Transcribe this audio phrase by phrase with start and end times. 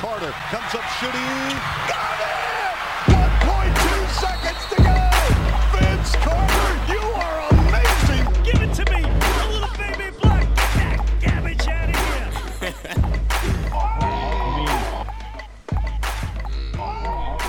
[0.00, 1.20] Carter comes up shooting.
[1.86, 2.34] Got it!
[3.06, 4.96] 1.2 seconds to go.
[5.78, 8.24] Vince Carter, you are amazing.
[8.42, 10.48] Give it to me, a little baby black.
[10.56, 12.30] Get that garbage out of here.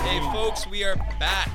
[0.03, 1.49] Hey, folks, we are back.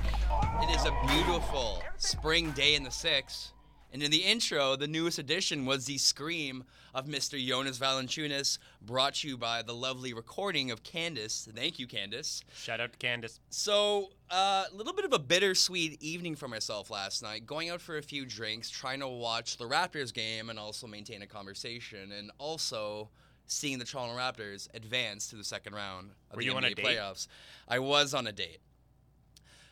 [0.63, 3.53] It is a beautiful spring day in the six.
[3.97, 7.43] And in the intro, the newest addition was the scream of Mr.
[7.43, 11.49] Jonas Valanciunas, brought to you by the lovely recording of Candace.
[11.57, 12.43] Thank you, Candace.
[12.55, 13.41] Shout out to Candace.
[13.49, 17.81] So, a uh, little bit of a bittersweet evening for myself last night, going out
[17.81, 22.13] for a few drinks, trying to watch the Raptors game and also maintain a conversation,
[22.13, 23.09] and also
[23.47, 26.65] seeing the Toronto Raptors advance to the second round of Were the you NBA on
[26.65, 26.85] a date?
[26.85, 27.29] playoffs.
[27.67, 28.59] I was on a date.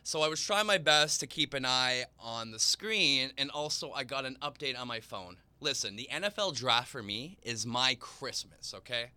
[0.06, 3.91] So I was trying my best to keep an eye on the screen, and also
[3.92, 5.38] I got an update on my phone.
[5.61, 9.12] Listen, the NFL draft for me is my Christmas, okay?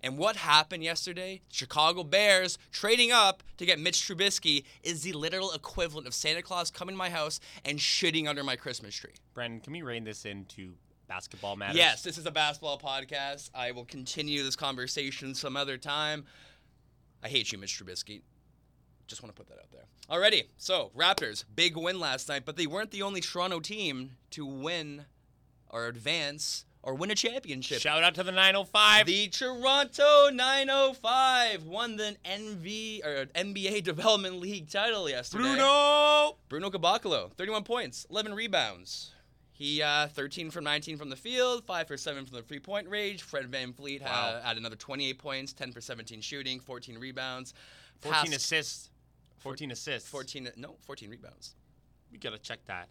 [0.00, 1.40] And what happened yesterday?
[1.50, 6.70] Chicago Bears trading up to get Mitch Trubisky is the literal equivalent of Santa Claus
[6.70, 9.14] coming to my house and shitting under my Christmas tree.
[9.34, 10.74] Brandon, can we rein this into
[11.08, 11.76] basketball matters?
[11.76, 13.50] Yes, this is a basketball podcast.
[13.56, 16.26] I will continue this conversation some other time.
[17.24, 18.20] I hate you, Mitch Trubisky.
[19.08, 19.84] Just want to put that out there.
[20.10, 24.46] Alrighty, so Raptors, big win last night, but they weren't the only Toronto team to
[24.46, 25.06] win
[25.70, 27.80] or advance or win a championship.
[27.80, 29.06] Shout out to the 905.
[29.06, 35.42] The Toronto 905 won the NV or NBA Development League title yesterday.
[35.44, 36.36] Bruno.
[36.48, 39.12] Bruno Caboclo, 31 points, 11 rebounds.
[39.52, 42.88] He uh, 13 from 19 from the field, 5 for 7 from the three point
[42.88, 43.22] range.
[43.24, 44.08] Fred VanVleet Wow.
[44.36, 47.54] uh, had another 28 points, 10 for 17 shooting, 14 rebounds.
[48.00, 48.90] 14 Passed- assists.
[49.38, 50.08] 14 assists.
[50.08, 51.54] 14, no, 14 rebounds.
[52.10, 52.88] We gotta check that.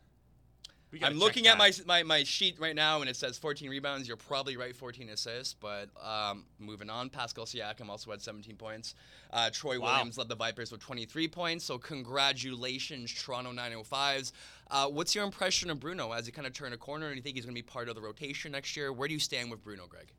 [1.03, 4.07] I'm looking at my, my my sheet right now and it says 14 rebounds.
[4.07, 5.53] You're probably right, 14 assists.
[5.53, 8.95] But um, moving on, Pascal Siakam also had 17 points.
[9.31, 9.91] Uh, Troy Wow.
[9.91, 11.65] Williams led the Vipers with 23 points.
[11.65, 14.31] So congratulations, Toronto 905s.
[14.71, 17.09] Uh, what's your impression of Bruno as he kind of turn a corner?
[17.09, 18.93] Do you think he's going to be part of the rotation next year?
[18.93, 20.13] Where do you stand with Bruno, Greg?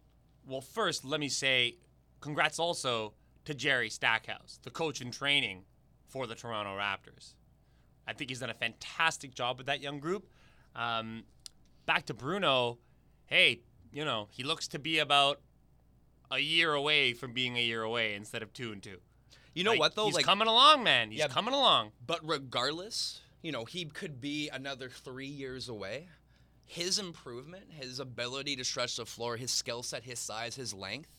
[0.47, 1.77] Well, first, let me say
[2.21, 3.15] congrats also
[3.47, 5.65] to Jerry Stackhouse, the coach in training
[6.09, 7.35] for the Toronto Raptors.
[8.07, 10.29] I think he's done a fantastic job with that young group.
[10.75, 11.25] Um,
[11.87, 12.79] back to Bruno,
[13.27, 13.61] hey,
[13.93, 15.41] you know, he looks to be about
[16.31, 18.99] a year away from being a year away instead of two and two.
[19.55, 20.07] You know Like, what though?
[20.07, 21.11] He's like, coming along, man.
[21.11, 21.29] He's Yeah.
[21.29, 21.93] coming along.
[22.07, 26.09] But regardless, you know, he could be another three years away.
[26.65, 31.11] His improvement, his ability to stretch the floor, his skill set, his size, his length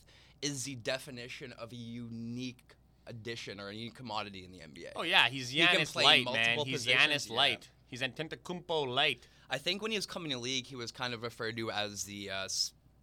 [0.42, 2.76] is the definition of a unique
[3.10, 4.92] addition or any commodity in the NBA.
[4.96, 6.60] Oh yeah, he's He Giannis play light, man.
[6.60, 7.36] He's positions, Giannis yeah.
[7.36, 7.70] light.
[7.88, 9.28] He's Antetokounmpo light.
[9.50, 12.04] I think when he was coming to league, he was kind of referred to as
[12.04, 12.48] the uh,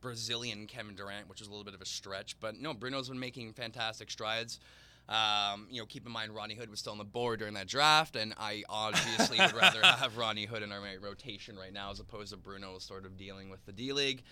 [0.01, 2.39] Brazilian Kevin Durant, which is a little bit of a stretch.
[2.39, 4.61] But no, Bruno's been making fantastic strides.
[5.09, 7.69] Um, you know, keep in mind Rodney Hood was still on the board during that
[7.69, 12.01] draft, and I obviously would rather have Rodney Hood in our rotation right now as
[12.01, 14.23] opposed to Bruno sort of dealing with the D League.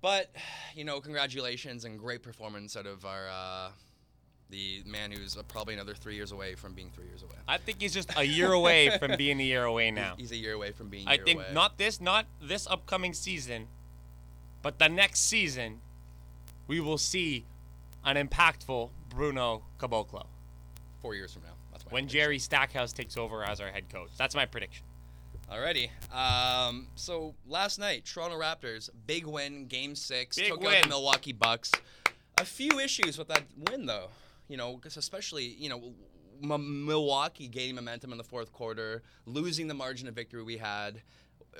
[0.00, 0.30] But
[0.74, 3.70] you know, congratulations and great performance out of our uh,
[4.50, 7.34] the man who's uh, probably another three years away from being three years away.
[7.46, 10.14] I think he's just a year away from being a year away now.
[10.16, 11.06] He's a year away from being.
[11.06, 11.30] a I year away.
[11.30, 11.54] I think away.
[11.54, 13.68] not this, not this upcoming season,
[14.62, 15.80] but the next season,
[16.66, 17.44] we will see
[18.04, 20.26] an impactful Bruno Caboclo
[21.02, 21.50] four years from now.
[21.72, 22.18] That's when prediction.
[22.18, 24.10] Jerry Stackhouse takes over as our head coach.
[24.16, 24.84] That's my prediction.
[25.50, 25.88] Alrighty.
[26.14, 31.32] Um, so last night, Toronto Raptors, big win, game six, Big took out the Milwaukee
[31.32, 31.72] Bucks.
[32.36, 34.08] A few issues with that win, though.
[34.48, 35.94] You know, 'cause especially you know,
[36.42, 41.02] M- Milwaukee gaining momentum in the fourth quarter, losing the margin of victory we had.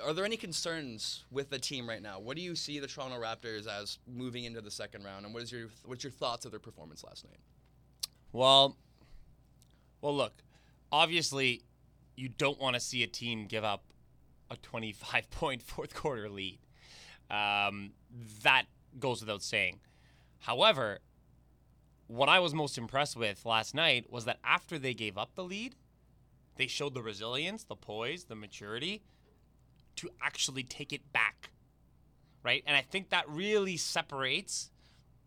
[0.05, 2.21] are there any concerns with the team right now?
[2.21, 5.43] What do you see the Toronto Raptors as moving into the second round, and what
[5.43, 7.41] is your what's your thoughts of their performance last night?
[8.33, 8.77] Well,
[10.01, 10.43] well, look.
[10.93, 11.63] Obviously,
[12.17, 13.83] you don't want to see a team give up
[14.51, 16.59] a 25 point fourth quarter lead.
[17.31, 17.93] Um,
[18.43, 18.65] that
[18.99, 19.81] goes without saying.
[20.41, 21.01] However,
[22.09, 25.45] what I was most impressed with last night was that after they gave up the
[25.45, 25.77] lead,
[26.57, 29.03] they showed the resilience, the poise, the maturity
[29.97, 31.51] to actually take it back.
[32.43, 32.65] Right?
[32.67, 34.71] And I think that really separates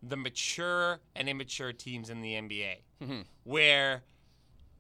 [0.02, 2.78] the mature and immature teams in the NBA.
[3.04, 3.22] Mm-hmm.
[3.44, 4.04] Where,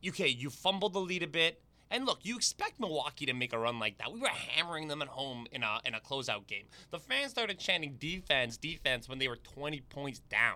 [0.07, 1.61] okay, you fumbled the lead a bit.
[1.91, 4.11] And look, you expect Milwaukee to make a run like that.
[4.13, 6.67] We were hammering them at home in a in a closeout game.
[6.89, 10.55] The fans started chanting defense, defense when they were 20 points down.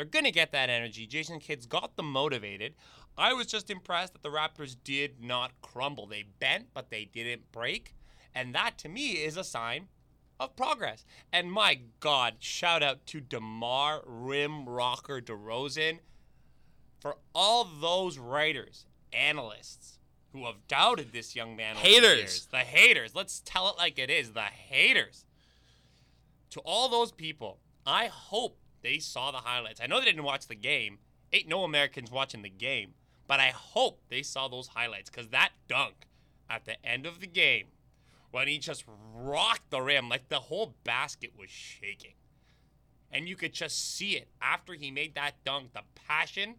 [0.00, 1.06] They're going to get that energy.
[1.06, 2.72] Jason Kidd's got them motivated.
[3.18, 6.06] I was just impressed that the Raptors did not crumble.
[6.06, 7.94] They bent, but they didn't break.
[8.34, 9.88] And that to me is a sign
[10.40, 11.04] of progress.
[11.30, 15.98] And my God, shout out to DeMar Rim Rocker DeRozan
[16.98, 19.98] for all those writers, analysts
[20.32, 21.76] who have doubted this young man.
[21.76, 22.18] over the Haters.
[22.18, 22.48] years.
[22.50, 23.14] The haters.
[23.14, 24.32] Let's tell it like it is.
[24.32, 25.26] The haters.
[26.52, 29.80] To all those people, I hope they saw the highlights.
[29.82, 30.98] I know they didn't watch the game.
[31.32, 32.94] Ain't no Americans watching the game.
[33.26, 36.06] But I hope they saw those highlights because that dunk
[36.48, 37.66] at the end of the game,
[38.32, 38.84] when he just
[39.14, 42.14] rocked the rim, like the whole basket was shaking.
[43.12, 46.56] And you could just see it after he made that dunk, the passion.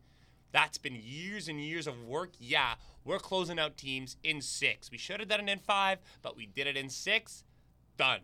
[0.51, 2.31] That's been years and years of work.
[2.37, 2.75] Yeah,
[3.05, 4.91] we're closing out teams in six.
[4.91, 7.43] We should have done it in five, but we did it in six.
[7.95, 8.21] Done.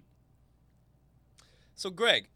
[1.74, 2.28] So, Greg,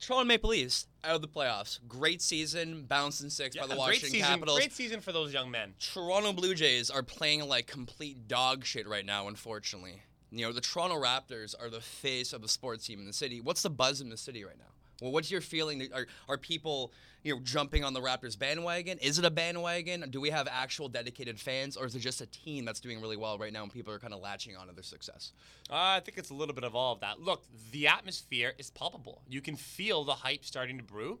[0.00, 1.78] Toronto Maple Leafs out of the playoffs.
[1.86, 4.58] Great season, bounced in six by the Washington great season, Capitals.
[4.58, 5.74] Great season for those young men.
[5.78, 10.02] Toronto Blue Jays are playing like complete dog shit right now, unfortunately.
[10.30, 13.40] You know, the Toronto Raptors are the face of the sports team in the city.
[13.40, 14.64] What's the buzz in the city right now?
[15.00, 15.88] Well, what's your feeling?
[15.94, 16.92] Are, are people,
[17.22, 18.98] you know, jumping on the Raptors bandwagon?
[18.98, 20.08] Is it a bandwagon?
[20.10, 23.16] Do we have actual dedicated fans, or is it just a team that's doing really
[23.16, 25.32] well right now and people are kind of latching onto their success?
[25.70, 27.20] Uh, I think it's a little bit of all of that.
[27.20, 29.22] Look, the atmosphere is palpable.
[29.28, 31.18] You can feel the hype starting to brew.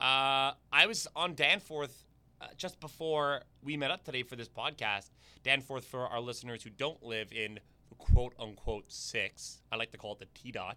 [0.00, 2.04] Uh, I was on Danforth
[2.40, 5.10] uh, just before we met up today for this podcast.
[5.44, 7.60] Danforth, for our listeners who don't live in
[7.98, 10.76] quote unquote six, I like to call it the T dot.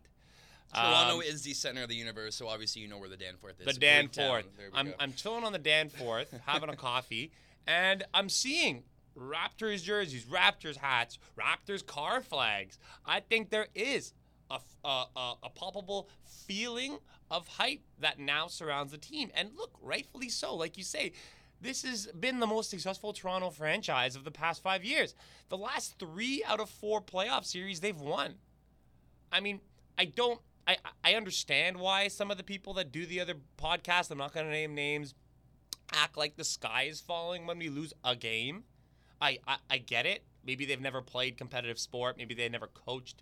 [0.74, 3.60] Toronto Um, is the center of the universe, so obviously you know where the Danforth
[3.60, 3.66] is.
[3.66, 4.46] the Danforth.
[4.74, 4.94] I'm, go.
[5.00, 7.32] I'm chilling on the Danforth, having a coffee,
[7.68, 8.84] and I'm seeing
[9.18, 12.78] Raptors jerseys, Raptors hats, Raptors car flags.
[13.06, 14.14] I think there is
[14.52, 16.10] a a palpable
[16.46, 17.00] feeling
[17.32, 19.32] of hype that now surrounds the team.
[19.34, 20.54] And look, rightfully so.
[20.56, 21.14] Like you say,
[21.62, 25.16] this has been the most successful Toronto franchise of the past five years.
[25.50, 28.36] The last three out of four playoff series they've won.
[29.32, 29.62] I mean,
[29.98, 30.40] I don't.
[30.68, 34.34] I I understand why some of the people that do the other podcast, I'm not
[34.34, 35.14] going to name names,
[35.94, 38.64] act like the sky is falling when we lose a game.
[39.22, 40.24] I, I I get it.
[40.46, 42.18] Maybe they've never played competitive sport.
[42.18, 43.22] Maybe they never coached,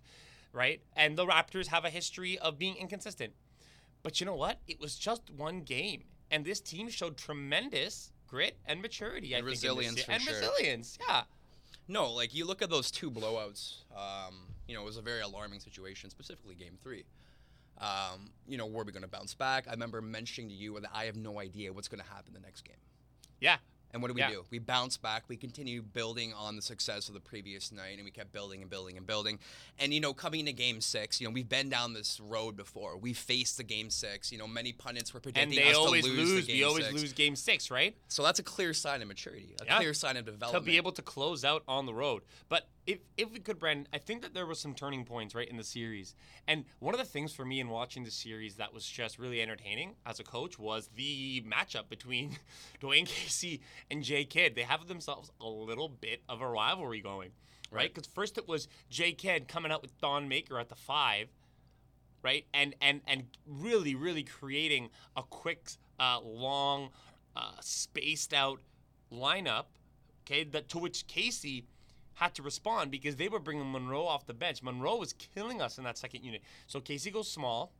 [0.52, 0.82] right?
[0.94, 3.32] And the Raptors have a history of being inconsistent.
[4.02, 4.60] But you know what?
[4.66, 9.34] It was just one game, and this team showed tremendous grit and maturity.
[9.34, 10.34] I And think, in resilience, for and sure.
[10.34, 10.98] resilience.
[11.08, 11.22] Yeah.
[11.88, 13.76] No, like you look at those two blowouts.
[13.94, 14.34] Um,
[14.66, 17.04] you know, it was a very alarming situation, specifically Game Three.
[17.78, 19.66] Um, you know, were we going to bounce back?
[19.68, 22.40] I remember mentioning to you that I have no idea what's going to happen the
[22.40, 22.76] next game.
[23.40, 23.56] Yeah.
[23.92, 24.30] And what do we Yeah.
[24.30, 24.44] do?
[24.50, 25.22] We bounce back.
[25.28, 28.68] We continue building on the success of the previous night, and we kept building and
[28.68, 29.38] building and building.
[29.78, 32.96] And you know, coming into Game Six, you know, we've been down this road before.
[32.96, 34.32] We faced the Game Six.
[34.32, 36.28] You know, many pundits were And predicting they us always to lose.
[36.32, 36.46] lose.
[36.48, 37.00] We game always six.
[37.00, 37.96] lose game six, right?
[38.08, 39.76] So that's a clear sign of maturity, a Yeah.
[39.76, 40.64] clear sign of development.
[40.64, 42.24] to be able to close out on the road.
[42.48, 45.48] But if if we could, Brandon, I think that there was some turning points right
[45.48, 46.14] in the series.
[46.46, 49.40] And one of the things for me in watching the series that was just really
[49.40, 52.36] entertaining as a coach was the matchup between
[52.82, 54.54] Dwane Casey and Jay Kidd.
[54.54, 57.30] They have themselves a little bit of a rivalry going,
[57.70, 57.92] right?
[57.92, 61.28] Because first it was Jay Kidd coming out with Thon Maker at the five
[62.22, 62.46] right?
[62.54, 65.68] And and and really, really creating a quick,
[66.00, 66.88] uh, long,
[67.36, 68.60] uh, spaced out
[69.12, 69.66] lineup.
[70.26, 71.66] Okay, that to which Casey
[72.14, 74.62] had to respond because they were bringing Monroe off the bench.
[74.62, 76.42] Monroe was killing us in that second unit.
[76.66, 77.72] So Casey goes small.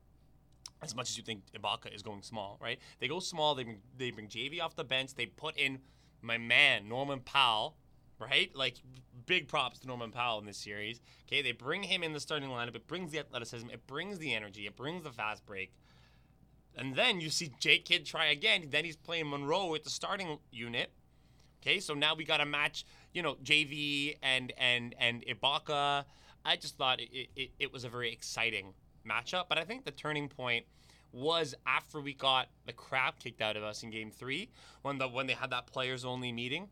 [0.83, 2.79] As much as you think Ibaka is going small, right?
[2.99, 3.55] They go small.
[3.55, 5.15] They bring, they bring JV off the bench.
[5.15, 5.79] They put in
[6.21, 7.77] my man Norman Powell,
[8.19, 8.55] right?
[8.55, 8.77] Like
[9.27, 11.01] big props to Norman Powell in this series.
[11.27, 12.75] Okay, they bring him in the starting lineup.
[12.75, 13.71] It brings the athleticism.
[13.71, 14.67] It brings the energy.
[14.67, 15.73] It brings the fast break.
[16.77, 18.69] And then you see Jay Kidd try again.
[18.71, 20.91] Then he's playing Monroe with the starting unit.
[21.63, 22.85] Okay, so now we got a match,
[23.15, 26.05] you know, JV and and and Ibaka
[26.45, 28.75] I just thought it, it, it was a very exciting
[29.09, 29.45] matchup.
[29.49, 30.67] But I think the turning point
[31.11, 34.51] was after we got the crap kicked out of us in Game Three,
[34.83, 36.69] when the when they had that players only meeting,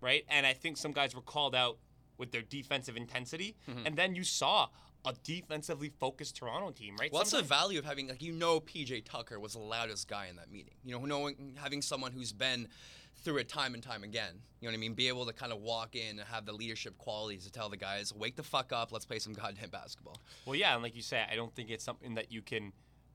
[0.00, 0.24] right?
[0.28, 1.78] And I think some guys were called out
[2.16, 3.86] with their defensive intensity, Mm-hmm.
[3.86, 4.68] and then you saw
[5.04, 7.12] a defensively focused Toronto team, right?
[7.12, 10.36] What's the value of having like you know PJ Tucker was the loudest guy in
[10.36, 10.74] that meeting.
[10.84, 12.66] You know, knowing having someone who's been
[13.22, 14.34] through it time and time again.
[14.60, 14.94] You know what I mean?
[14.94, 17.76] Be able to kind of walk in and have the leadership qualities to tell the
[17.76, 21.02] guys, "Wake the fuck up, let's play some goddamn basketball." Well, yeah, and like you
[21.02, 22.72] say, I don't think it's something that you can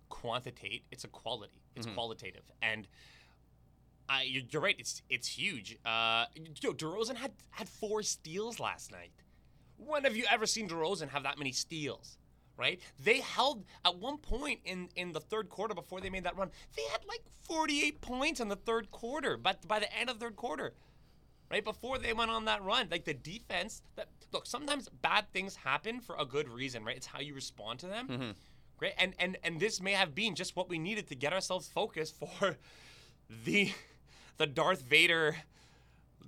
[0.10, 0.84] quantitate.
[0.92, 1.54] It's a quality.
[1.76, 1.96] It's Mm-hmm.
[1.96, 2.88] qualitative, and
[4.08, 4.76] I, you're, right.
[4.78, 5.78] It's it's huge.
[5.86, 6.26] Uh,
[6.62, 9.12] yo, DeRozan had had four steals last night.
[9.78, 12.18] When have you ever seen DeRozan have that many steals?
[12.56, 12.80] Right?
[13.04, 16.52] They held at one point in in the third quarter before they made that run.
[16.76, 20.26] They had like 48 points in the third quarter, but by the end of the
[20.26, 20.74] third quarter,
[21.50, 22.88] right before they went on that run.
[22.90, 26.98] Like the defense, that look, sometimes bad things happen for a good reason, right?
[26.98, 28.08] It's how you respond to them.
[28.08, 28.32] Mm-hmm.
[28.78, 31.68] Great, and and and this may have been just what we needed to get ourselves
[31.68, 32.58] focused for
[33.46, 33.72] the
[34.38, 35.36] the Darth Vader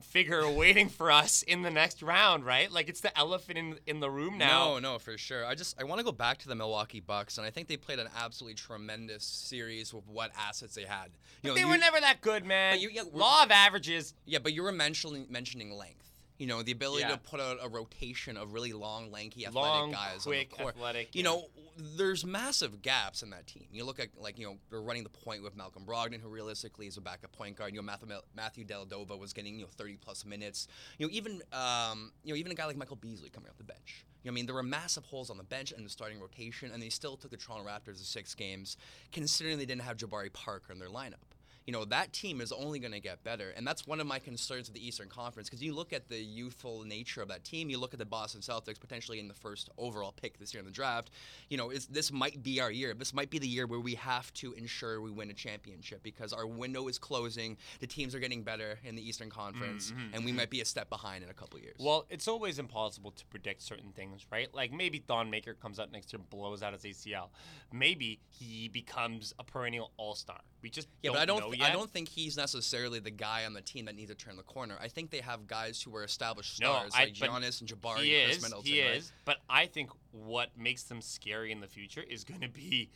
[0.02, 2.72] figure waiting for us in the next round, right?
[2.72, 4.74] Like it's the elephant in in the room now.
[4.76, 5.46] No, no, for sure.
[5.46, 7.78] I just I want to go back to the Milwaukee Bucks, and I think they
[7.78, 11.10] played an absolutely tremendous series with what assets they had.
[11.44, 12.74] You know, they you- were never that good, man.
[12.76, 14.14] But you- yeah, Law of averages.
[14.26, 16.12] Yeah, but you were mentioning mentioning length.
[16.38, 17.12] You know, the ability Yeah.
[17.12, 20.64] to put out a rotation of really long, lanky, athletic Long, guys quick, on the
[20.64, 20.76] court.
[20.76, 21.30] athletic, You yeah.
[21.30, 21.46] know,
[21.78, 23.68] there's massive gaps in that team.
[23.72, 26.88] You look at like you know they're running the point with Malcolm Brogdon, who realistically
[26.88, 27.74] is a backup point guard.
[27.74, 30.68] You know, Matthew, Matthew Dellavedova was getting you know 30 plus minutes.
[30.98, 33.64] You know, even um, you know even a guy like Michael Beasley coming off the
[33.64, 34.06] bench.
[34.24, 36.72] You know, I mean, there were massive holes on the bench and the starting rotation,
[36.72, 38.76] and they still took the Toronto Raptors to six games,
[39.12, 41.35] considering they didn't have Jabari Parker in their lineup
[41.66, 44.20] you know that team is only going to get better and that's one of my
[44.20, 47.70] concerns with the eastern conference because you look at the youthful nature of that team
[47.70, 50.66] you look at the boston celtics potentially in the first overall pick this year in
[50.66, 51.12] the draft
[51.50, 53.96] you know it's, this might be our year this might be the year where we
[53.96, 58.20] have to ensure we win a championship because our window is closing the teams are
[58.20, 60.38] getting better in the eastern conference mm-hmm, and we mm-hmm.
[60.38, 63.62] might be a step behind in a couple years Well, it's always impossible to predict
[63.62, 64.54] certain things, right?
[64.54, 67.30] Like maybe Thon Maker comes out next year, and blows out his ACL.
[67.72, 70.40] Maybe he becomes a perennial All Star.
[70.62, 71.55] We just Yeah, don't but I don't.
[71.60, 71.70] Yet.
[71.70, 74.44] I don't think he's necessarily the guy on the team that needs to turn the
[74.44, 74.76] corner.
[74.82, 78.00] I think they have guys who are established No, stars I- like Giannis and Jabari
[78.00, 78.44] He and Khris is.
[78.44, 78.72] Middleton.
[78.72, 78.96] he right?
[78.98, 79.12] is.
[79.26, 82.90] But I think what makes them scary in the future is going to be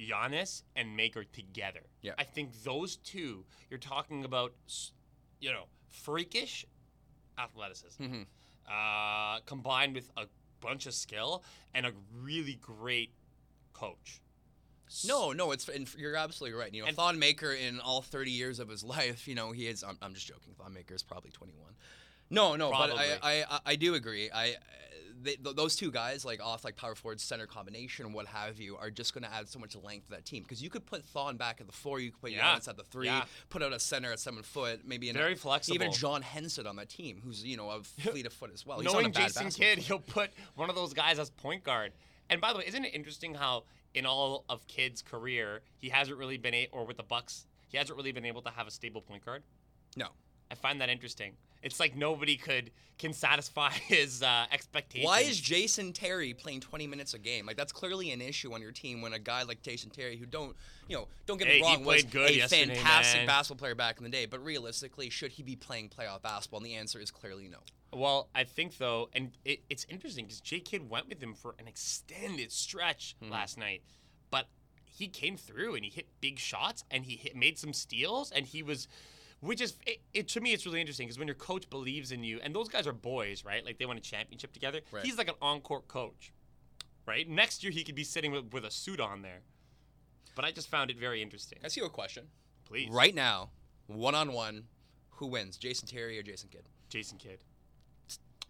[0.00, 1.80] Giannis and Maker together.
[2.02, 2.12] Yeah.
[2.18, 3.44] I think those two.
[3.70, 4.52] You're talking about,
[5.40, 6.64] you know, freakish
[7.38, 8.22] athleticism, Mm-hmm.
[8.70, 10.26] uh, combined with a
[10.60, 11.44] bunch of skill
[11.74, 13.10] and a really great
[13.72, 14.20] coach.
[15.06, 16.72] No, no, it's and you're absolutely right.
[16.72, 19.66] You know, And- Thon Maker in all 30 years of his life, you know, he
[19.66, 19.82] is.
[19.82, 20.54] I'm, I'm just joking.
[20.58, 21.72] Thon Maker is probably 21.
[22.30, 23.04] No, no, but Probably.
[23.22, 24.30] I, I, I, I do agree.
[24.30, 24.52] I, uh,
[25.22, 28.76] they, th- those two guys, like off like power forward, center combination, what have you,
[28.76, 30.42] are just going to add so much length to that team.
[30.42, 32.54] Because you could put Thon back at the four, you could put Yeah.
[32.56, 33.24] Giannis at the three, Yeah.
[33.48, 35.76] put out a center at seven foot, maybe Very a, flexible.
[35.76, 38.80] Even John Henson on that team, who's you know a fleet of foot as well.
[38.80, 41.62] He's Knowing not a bad Jason Kidd, he'll put one of those guys as point
[41.62, 41.92] guard.
[42.28, 43.62] And by the way, isn't it interesting how
[43.96, 47.78] in all of Kidd's career, he hasn't really been a or with the Bucks, he
[47.78, 49.42] hasn't really been able to have a stable point guard.
[49.96, 50.08] No.
[50.50, 51.32] I find that interesting.
[51.66, 55.04] It's like nobody could can satisfy his uh, expectations.
[55.04, 57.44] Why is Jason Terry playing 20 minutes a game?
[57.44, 60.24] Like that's clearly an issue on your team when a guy like Jason Terry, who
[60.24, 60.56] don't,
[60.88, 62.06] you know, don't get Hey, me he wrong, was a
[62.48, 63.26] fantastic man.
[63.26, 66.58] basketball player back in the day, but realistically, should he be playing playoff basketball?
[66.60, 67.58] And the answer is clearly no.
[67.92, 71.54] Well, I think though, and it, it's interesting because J Kidd went with him for
[71.58, 73.30] an extended stretch Hmm.
[73.30, 73.82] last night,
[74.30, 74.46] but
[74.86, 78.46] he came through and he hit big shots and he hit, made some steals and
[78.46, 78.88] he was,
[79.40, 82.24] which is it, it to me it's really interesting because when your coach believes in
[82.24, 83.64] you and those guys are boys, right?
[83.64, 84.80] Like they won a championship together.
[84.90, 85.04] Right.
[85.04, 86.32] He's like an on-court coach,
[87.06, 87.28] right?
[87.28, 89.40] Next year he could be sitting with, with a suit on there.
[90.34, 91.58] But I just found it very interesting.
[91.64, 92.24] I see a question?
[92.66, 93.50] Please, Right now,
[93.86, 94.64] one on one,
[95.10, 96.68] who wins, Jason Terry or Jason Kidd?
[96.88, 97.44] Jason Kidd.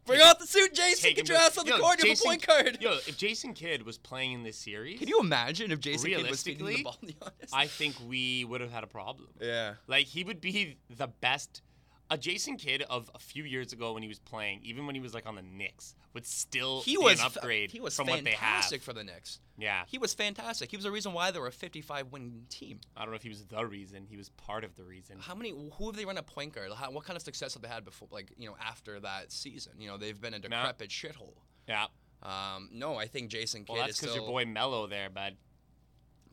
[0.07, 1.03] Bring out the suit, Jason.
[1.03, 2.03] Take Get him your ass on the Yo, court.
[2.03, 2.79] You have a point guard.
[2.81, 6.31] Yo, if Jason Kidd was playing in this series, Can you imagine if Jason Kidd
[6.31, 6.97] was feeding the Realistically, ball?
[7.05, 7.51] to Giannis?
[7.53, 9.29] I think we would have had a problem.
[9.41, 9.75] yeah.
[9.87, 11.63] Like he would be the best.
[12.09, 15.01] A Jason Kidd of a few years ago when he was playing, even when he
[15.01, 18.07] was like on the Knicks, would still He be was an upgrade He was from
[18.07, 18.39] what they have.
[18.39, 19.41] fantastic for the Knicks.
[19.59, 20.71] Yeah, He was fantastic.
[20.71, 22.79] He was the reason why they were a 55 win team.
[22.97, 24.05] I don't know if he was the reason.
[24.09, 25.17] He was part of the reason.
[25.19, 25.51] How many?
[25.51, 26.71] Who have they run a point guard?
[26.73, 28.07] How, what kind of success have they had before?
[28.13, 31.35] Like you know, after that season, you know, they've been a decrepit shithole.
[31.69, 31.87] Yeah.
[32.23, 35.37] Um, no, I think Jason Kidd Well, that's is because your boy Melo there, bud.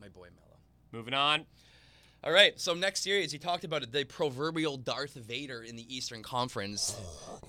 [0.00, 0.58] my boy Melo.
[0.92, 1.46] Moving on.
[2.26, 5.94] All right, so next series, he talked about it, the proverbial Darth Vader in the
[5.94, 6.98] Eastern Conference,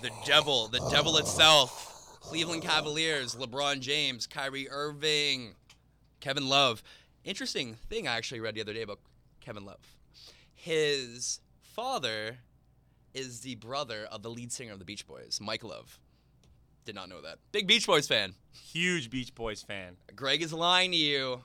[0.02, 5.56] the devil, the devil itself, Cleveland Cavaliers, LeBron James, Kyrie Irving,
[6.20, 6.84] Kevin Love.
[7.24, 9.00] Interesting thing I actually read the other day about
[9.40, 9.96] Kevin Love.
[10.54, 12.40] His father
[13.14, 16.00] is the brother of the lead singer of the Beach Boys, Mike Love.
[16.84, 17.38] Did not know that.
[17.54, 18.34] Big Beach Boys fan.
[18.52, 19.96] Huge Beach Boys fan.
[20.18, 21.44] Greg is lying to you.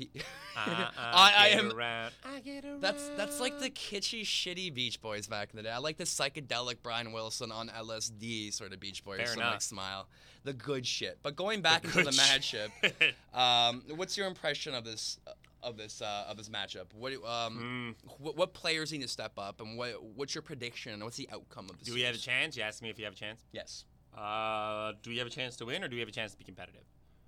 [0.00, 0.10] He,
[0.56, 1.72] I, I get am.
[1.72, 2.12] around.
[2.24, 2.80] I get around.
[2.80, 5.70] That's that's like the kitschy, shitty Beach Boys back in the day.
[5.70, 9.18] I like the psychedelic Brian Wilson on LSD sort of Beach Boys.
[9.18, 9.52] Fair so enough.
[9.52, 10.08] like smile,
[10.44, 11.18] the good shit.
[11.22, 12.42] But going back into the good matchup,
[12.82, 13.14] shit.
[13.34, 15.18] um, what's your impression of this
[15.62, 16.86] of this uh, of this matchup?
[16.94, 18.12] What um, Hmm.
[18.22, 20.92] what, what players need to step up, and what what's your prediction?
[20.94, 21.88] And what's the outcome of this?
[21.88, 22.56] Do we have a chance?
[22.56, 23.40] You asked me if you have a chance.
[23.52, 23.84] Yes,
[24.16, 26.38] Uh, do we have a chance to win, or do we have a chance to
[26.38, 26.82] be competitive?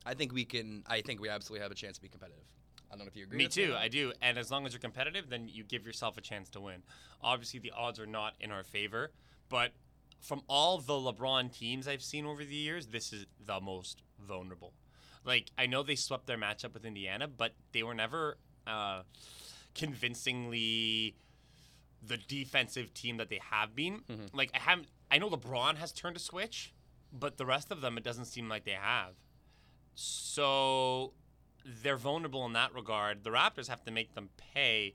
[0.05, 0.83] I think we can.
[0.87, 2.43] I think we absolutely have a chance to be competitive.
[2.92, 3.44] I don't know if you agree.
[3.44, 3.75] With me too.
[3.75, 4.12] I do.
[4.20, 6.82] And as long as you're competitive, then you give yourself a chance to win.
[7.22, 9.12] Obviously, the odds are not in our favor,
[9.49, 9.72] but
[10.20, 14.75] from all the LeBron teams I've seen over the years, this is the most vulnerable.
[15.25, 19.02] Like I know they swept their matchup with Indiana, but they were never uh,
[19.75, 21.16] convincingly
[22.04, 24.02] the defensive team that they have been.
[24.34, 24.88] Like I haven't.
[25.11, 26.75] I know LeBron has turned a switch,
[27.12, 29.14] but the rest of them, it doesn't seem like they have.
[29.94, 31.12] So
[31.83, 33.25] they're vulnerable in that regard.
[33.25, 34.95] The Raptors have to make them pay.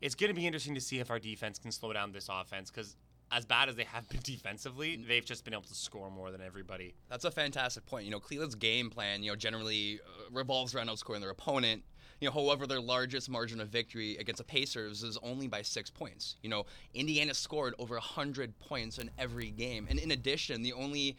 [0.00, 2.70] It's going to be interesting to see if our defense can slow down this offense
[2.70, 2.96] because,
[3.32, 6.40] as bad as they have been defensively, they've just been able to score more than
[6.40, 6.94] everybody.
[7.08, 8.04] That's a fantastic point.
[8.04, 11.82] You know, Cleveland's game plan, you know, generally uh, revolves around outscoring their opponent.
[12.20, 15.90] You know, however, their largest margin of victory against the Pacers is only by six
[15.90, 16.36] points.
[16.42, 16.64] You know,
[16.94, 19.86] Indiana scored over 100 points in every game.
[19.90, 21.16] And in addition, the only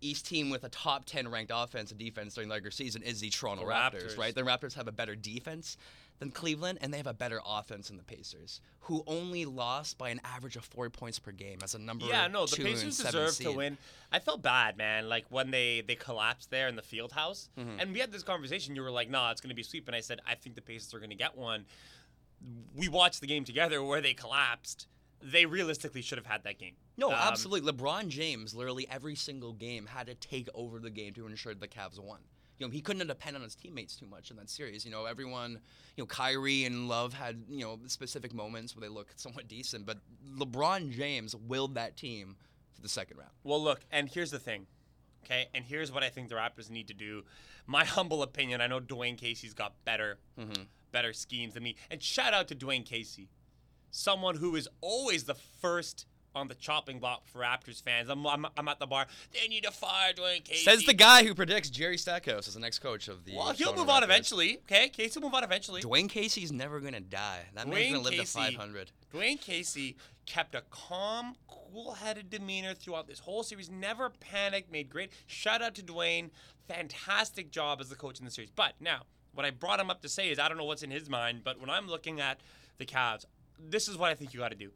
[0.00, 3.20] East team with a top 10 ranked offense and defense during the regular season is
[3.20, 4.18] the Toronto The Raptors, Raptors.
[4.18, 4.34] right?
[4.34, 5.76] The Raptors have a better defense
[6.18, 10.10] than Cleveland, and they have a better offense than the Pacers, who only lost by
[10.10, 13.24] an average of four points per game as a number Yeah, no, the Pacers seven
[13.24, 13.78] deserve to win.
[14.12, 15.08] I felt bad, man.
[15.08, 17.80] Like when they they collapsed there in the field house, mm-hmm.
[17.80, 18.76] and we had this conversation.
[18.76, 20.62] You were like, "Nah, it's going to be sweep," and I said, "I think the
[20.62, 21.64] Pacers are going to get one."
[22.76, 24.86] We watched the game together where they collapsed.
[25.24, 26.74] They realistically should have had that game.
[26.98, 27.72] No, Um, absolutely.
[27.72, 31.66] LeBron James, literally every single game, had to take over the game to ensure the
[31.66, 32.20] Cavs won.
[32.58, 34.84] You know, he couldn't depend on his teammates too much in that series.
[34.84, 35.58] You know, everyone,
[35.96, 39.86] you know, Kyrie and Love had, you know, specific moments where they looked somewhat decent,
[39.86, 39.98] but
[40.38, 42.36] LeBron James willed that team
[42.76, 43.30] to the second round.
[43.42, 44.66] Well, look, and here's the thing,
[45.24, 45.48] okay?
[45.54, 47.22] And here's what I think the Raptors need to do.
[47.66, 50.18] My humble opinion, I know Dwane Casey's got better,
[50.92, 51.74] better schemes than me.
[51.90, 53.30] And shout out to Dwane Casey,
[53.94, 58.08] someone who is always the first on the chopping block for Raptors fans.
[58.08, 59.06] I'm, I'm, I'm at the bar.
[59.32, 60.64] They need to fire Dwane Casey.
[60.64, 63.36] Says the guy who predicts Jerry Stackhouse as the next coach of the.
[63.36, 64.04] Well, he'll Toronto move on Raptors.
[64.04, 64.88] eventually, okay?
[64.88, 65.80] Casey will move on eventually.
[65.80, 67.42] Dwane Casey's never gonna die.
[67.54, 68.90] That man's Dwayne gonna live Casey, to 500.
[69.14, 73.70] Dwane Casey kept a calm, cool-headed demeanor throughout this whole series.
[73.70, 74.72] Never panicked.
[74.72, 75.12] Made great.
[75.26, 76.30] Shout out to Dwayne.
[76.66, 78.50] Fantastic job as the coach in the series.
[78.50, 79.02] But now,
[79.34, 81.42] what I brought him up to say is, I don't know what's in his mind,
[81.44, 82.40] but when I'm looking at
[82.78, 83.24] the Cavs,
[83.58, 84.70] this is what I think you got to do.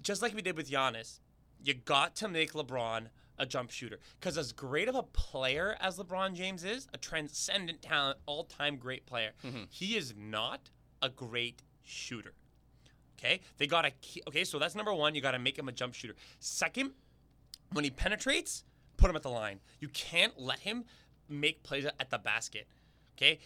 [0.00, 1.20] Just like we did with Giannis,
[1.62, 3.06] you got to make LeBron
[3.38, 3.98] a jump shooter.
[4.18, 9.06] Because as great of a player as LeBron James is, a transcendent talent, all-time great
[9.06, 9.64] player, mm-hmm.
[9.70, 10.70] he is not
[11.02, 12.34] a great shooter.
[13.18, 13.92] Okay, they got to.
[14.28, 15.16] Okay, so that's number one.
[15.16, 16.14] You got to make him a jump shooter.
[16.38, 16.92] Second,
[17.72, 18.62] when he penetrates,
[18.96, 19.58] put him at the line.
[19.80, 20.84] You can't let him
[21.28, 22.68] make plays at the basket.
[23.16, 23.40] Okay,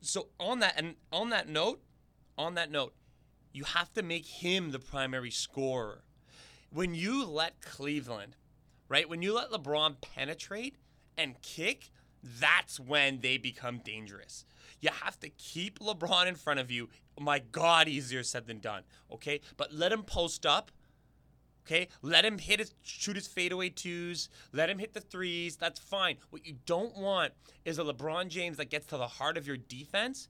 [0.00, 1.80] so on that and on that note,
[2.36, 2.94] on that note,
[3.54, 6.02] you have to make him the primary scorer.
[6.70, 8.36] When you let Cleveland,
[8.88, 9.08] right?
[9.08, 10.76] When you let LeBron penetrate
[11.16, 11.90] and kick,
[12.22, 14.44] that's when they become dangerous.
[14.80, 16.88] You have to keep LeBron in front of you.
[17.18, 18.82] My God, easier said than done.
[19.12, 20.72] Okay, but let him post up.
[21.64, 24.28] Okay, let him hit his shoot his fadeaway twos.
[24.52, 25.56] Let him hit the threes.
[25.56, 26.16] That's fine.
[26.30, 27.32] What you don't want
[27.64, 30.28] is a LeBron James that gets to the heart of your defense,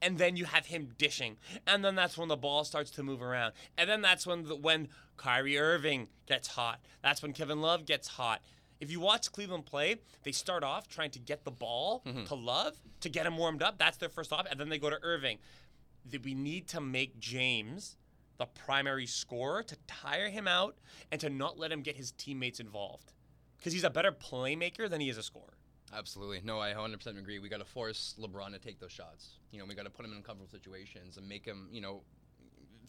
[0.00, 3.22] and then you have him dishing, and then that's when the ball starts to move
[3.22, 6.80] around, and then that's when the, when Kyrie Irving gets hot.
[7.02, 8.40] That's when Kevin Love gets hot.
[8.80, 12.24] If you watch Cleveland play, they start off trying to get the ball mm-hmm.
[12.24, 13.78] to Love to get him warmed up.
[13.78, 15.38] That's their first off, and then they go to Irving.
[16.10, 17.96] That we need to make James
[18.38, 20.76] the primary scorer to tire him out
[21.10, 23.12] and to not let him get his teammates involved
[23.58, 25.57] because he's a better playmaker than he is a scorer.
[25.96, 26.40] Absolutely.
[26.44, 27.38] No, I 100% agree.
[27.38, 29.38] We got to force LeBron to take those shots.
[29.52, 32.02] You know, we got to put him in uncomfortable situations and make him, you know,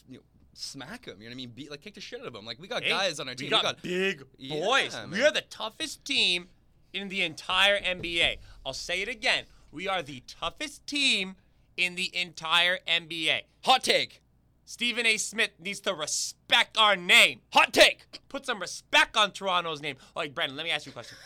[0.07, 1.15] you know, smack him.
[1.21, 1.49] You know what I mean?
[1.55, 2.45] Be, like kick the shit out of him.
[2.45, 3.47] Like we got Hey, guys on our team.
[3.47, 4.93] We got, big Yeah, boys.
[4.93, 5.11] man.
[5.11, 6.49] we are the toughest team
[6.93, 8.37] in the entire NBA.
[8.65, 9.45] I'll say it again.
[9.71, 11.35] We are the toughest team
[11.77, 13.41] in the entire NBA.
[13.63, 14.21] hot take.
[14.65, 15.17] Stephen A.
[15.17, 17.41] Smith needs to respect our name.
[17.53, 18.05] Hot take.
[18.27, 19.95] Put some respect on Toronto's name.
[20.15, 21.17] Oh, Brandon, let me ask you a question.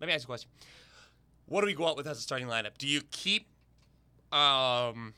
[0.00, 0.50] let me ask you a question.
[1.48, 2.76] What do we go out with as a starting lineup?
[2.78, 3.46] Do you keep
[4.32, 5.14] um,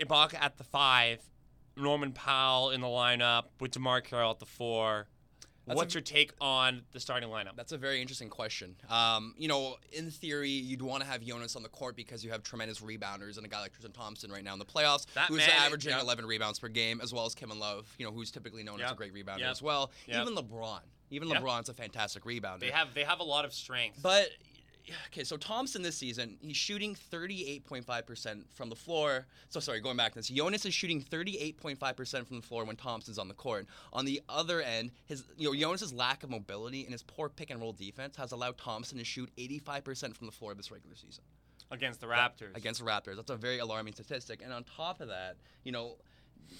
[0.00, 1.20] Ibaka at the five,
[1.76, 5.06] Norman Powell in the lineup with DeMarre Carroll at the four?
[5.64, 7.54] That's What's a- your take on the starting lineup?
[7.54, 8.74] That's a very interesting question.
[8.90, 12.32] Um, you know, in theory, you'd want to have Jonas on the court because you
[12.32, 15.28] have tremendous rebounders and a guy like Tristan Thompson right now in the playoffs, That
[15.28, 16.00] who's man- averaging yeah.
[16.00, 18.90] 11 rebounds per game, as well as Kevin Love, you know, who's typically known as
[18.90, 19.92] a great rebounder as well.
[20.08, 21.28] Even LeBron, even.
[21.28, 22.58] LeBron's a fantastic rebounder.
[22.58, 24.00] They have they have a lot of strength.
[24.02, 24.30] But
[25.08, 29.26] okay, so Thompson this season, he's shooting 38.5% from the floor.
[29.48, 33.18] So sorry, going back to this, Jonas is shooting 38.5% from the floor when Thompson's
[33.18, 33.66] on the court.
[33.92, 37.50] On the other end, his you know Jonas's lack of mobility and his poor pick
[37.50, 41.24] and roll defense has allowed Thompson to shoot 85% from the floor this regular season
[41.70, 42.56] against the Raptors.
[42.56, 43.16] against the Raptors.
[43.16, 44.40] That's a very alarming statistic.
[44.42, 45.96] And on top of that, you know,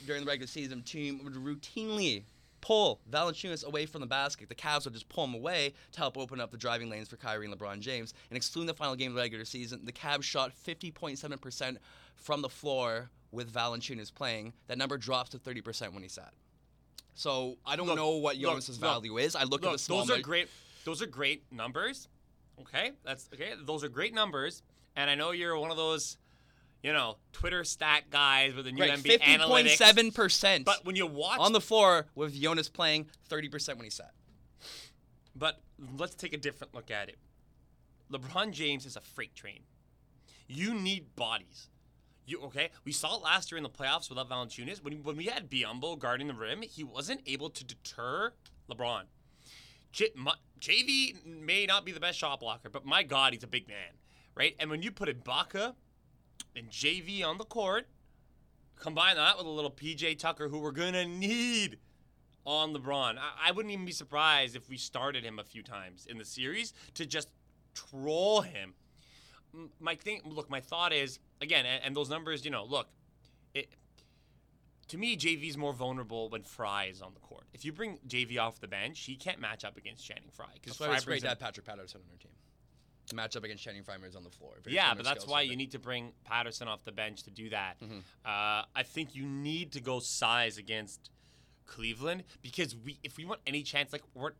[0.06, 2.24] during the regular season, team would routinely
[2.62, 4.48] pull Valanciunas away from the basket.
[4.48, 7.16] The Cavs would just pull him away to help open up the driving lanes for
[7.16, 8.14] Kyrie and LeBron James.
[8.30, 11.76] And excluding the final game of the regular season, the Cavs shot 50.7%
[12.16, 14.54] from the floor with Valanciunas playing.
[14.68, 16.32] That number drops to 30% when he sat.
[17.14, 19.36] So I don't Look, know what look, Jonas's look, value is.
[19.36, 19.98] I look, at the small.
[20.04, 20.48] those are nug- great.
[20.84, 22.08] Those are great numbers.
[22.60, 23.52] Okay, that's okay.
[23.60, 24.62] Those are great numbers,
[24.96, 26.16] and I know you're one of those,
[26.82, 29.78] you know, Twitter stat guys with the new Right, NBA analytics.
[29.78, 30.64] 50.7%.
[30.64, 34.12] But when you watch on the floor with Jonas playing 30% when he sat.
[35.34, 35.60] But
[35.96, 37.16] let's take a different look at it.
[38.12, 39.60] LeBron James is a freight train.
[40.48, 41.68] You need bodies.
[42.26, 42.70] You okay?
[42.84, 44.82] We saw it last year in the playoffs without Valanciunas.
[44.82, 48.32] When, when we had Biyombo guarding the rim, he wasn't able to deter
[48.70, 49.04] LeBron.
[49.92, 53.48] J- my, JV may not be the best shot blocker, but my God, he's a
[53.48, 53.94] big man,
[54.34, 54.54] right?
[54.58, 55.74] And when you put Ibaka
[56.56, 57.86] and JV on the court,
[58.78, 61.78] combine that with a little PJ Tucker, who we're gonna need
[62.44, 63.18] on LeBron.
[63.18, 66.24] I, I wouldn't even be surprised if we started him a few times in the
[66.24, 67.28] series to just
[67.74, 68.74] troll him.
[69.80, 72.88] My thing, look, my thought is again, and, and those numbers, you know, look,
[73.54, 73.68] it.
[74.88, 77.44] To me, JV's more vulnerable when Frye is on the court.
[77.54, 80.72] If you bring JV off the bench, he can't match up against Channing Frye because
[80.72, 82.32] That's why Frye it's great to have Patrick Patterson on our team.
[83.12, 84.54] To match up against Channing Frymers on the floor.
[84.66, 87.78] Yeah, but that's why you need to bring Patterson off the bench to do that.
[87.82, 87.98] Mm-hmm.
[88.24, 91.10] Uh, I think you need to go size against
[91.66, 94.30] Cleveland because we, if we want any chance, like we're,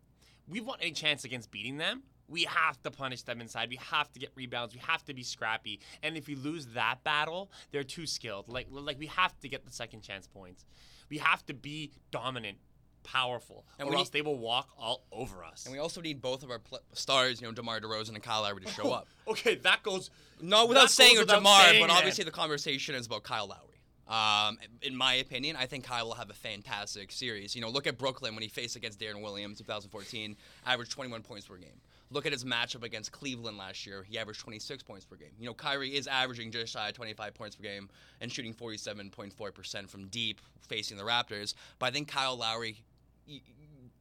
[0.49, 3.69] we want any chance against beating them, we have to punish them inside.
[3.69, 4.73] We have to get rebounds.
[4.75, 5.81] We have to be scrappy.
[6.03, 8.49] And if we lose that battle, they're too skilled.
[8.49, 10.65] Like, like we have to get the second chance points.
[11.11, 12.57] We have to be dominant,
[13.03, 15.65] powerful, And or we else need- they will walk all over us.
[15.67, 18.43] And we also need both of our pl- stars, you know, DeMar DeRozan and Kyle
[18.43, 19.09] Lowry to show up.
[19.29, 20.11] okay, that goes.
[20.41, 23.69] No, without saying or DeMar, saying, but obviously the conversation is about Kyle Lowry.
[24.09, 27.55] Um, in my opinion, I think Kyle will have a fantastic series.
[27.55, 30.37] You know, look at Brooklyn when he faced against Deron Williams in 2014,
[30.67, 31.81] averaged 21 points per game.
[32.11, 34.03] Look at his matchup against Cleveland last year.
[34.07, 35.31] He averaged 26 points per game.
[35.39, 37.89] You know, Kyrie is averaging just shy of 25 points per game
[38.21, 41.55] and shooting 47.4% from deep facing the Raptors.
[41.79, 42.77] But I think Kyle Lowry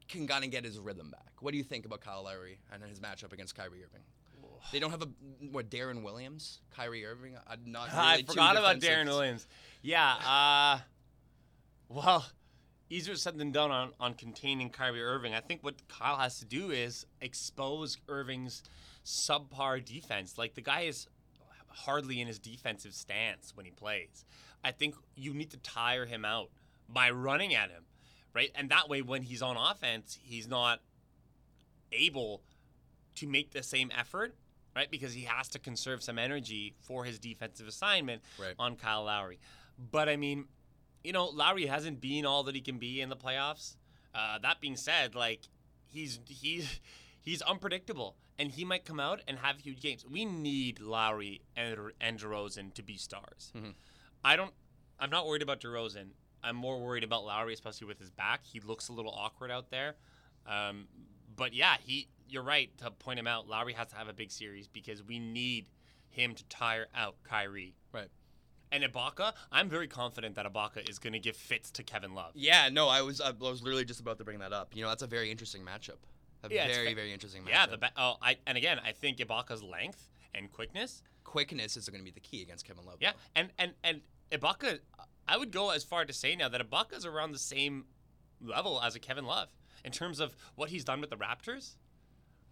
[0.08, 1.32] can kind of get his rhythm back.
[1.40, 4.02] What do you think about Kyle Lowry and his matchup against Kyrie Irving?
[4.70, 5.08] They don't have a
[5.50, 7.36] what Deron Williams, Kyrie Irving.
[7.48, 7.88] I'm not.
[7.92, 8.78] Really I forgot about.
[8.78, 9.46] Deron Williams.
[9.82, 10.14] Yeah.
[10.14, 10.78] Uh,
[11.88, 12.24] well,
[12.88, 15.34] easier said than done on, on containing Kyrie Irving.
[15.34, 18.62] I think what Kyle has to do is expose Irving's
[19.04, 20.38] subpar defense.
[20.38, 21.06] Like the guy is
[21.68, 24.24] hardly in his defensive stance when he plays.
[24.62, 26.50] I think you need to tire him out
[26.88, 27.84] by running at him,
[28.34, 28.50] right?
[28.54, 30.80] And that way, when he's on offense, he's not
[31.92, 32.42] able
[33.16, 34.34] to make the same effort,
[34.74, 34.90] right?
[34.90, 38.54] Because he has to conserve some energy for his defensive assignment Right.
[38.58, 39.38] on Kyle Lowry.
[39.78, 40.46] But I mean,
[41.04, 43.76] you know, Lowry hasn't been all that he can be in the playoffs.
[44.14, 45.40] Uh, that being said, like
[45.88, 46.80] he's he's
[47.20, 50.04] he's unpredictable, and he might come out and have huge games.
[50.10, 53.52] We need Lowry and and DeRozan to be stars.
[54.24, 54.52] I don't.
[55.00, 56.08] I'm not worried about DeRozan.
[56.42, 58.40] I'm more worried about Lowry, especially with his back.
[58.44, 59.94] He looks a little awkward out there.
[60.46, 60.86] Um,
[61.36, 62.08] but yeah, he.
[62.28, 63.46] You're right to point him out.
[63.46, 65.68] Lowry has to have a big series because we need
[66.08, 67.74] him to tire out Kyrie.
[67.92, 68.08] Right.
[68.70, 72.32] And Ibaka, I'm very confident that Ibaka is going to give fits to Kevin Love.
[72.34, 72.70] Yeah.
[72.72, 73.20] No, I was.
[73.20, 74.74] I was literally just about to bring that up.
[74.74, 75.98] You know, that's a very interesting matchup.
[76.42, 77.48] A Yeah, very, very interesting matchup.
[77.50, 81.02] Yeah, the ba- oh, I and again, I think Ibaka's length and quickness.
[81.24, 82.96] quickness is going to be the key against Kevin Love.
[83.00, 83.18] Yeah, though.
[83.42, 84.00] and and and
[84.32, 84.78] Ibaka,
[85.26, 87.84] I would go as far to say now that Ibaka's around the same
[88.40, 89.48] level as a Kevin Love
[89.84, 91.76] in terms of what he's done with the Raptors.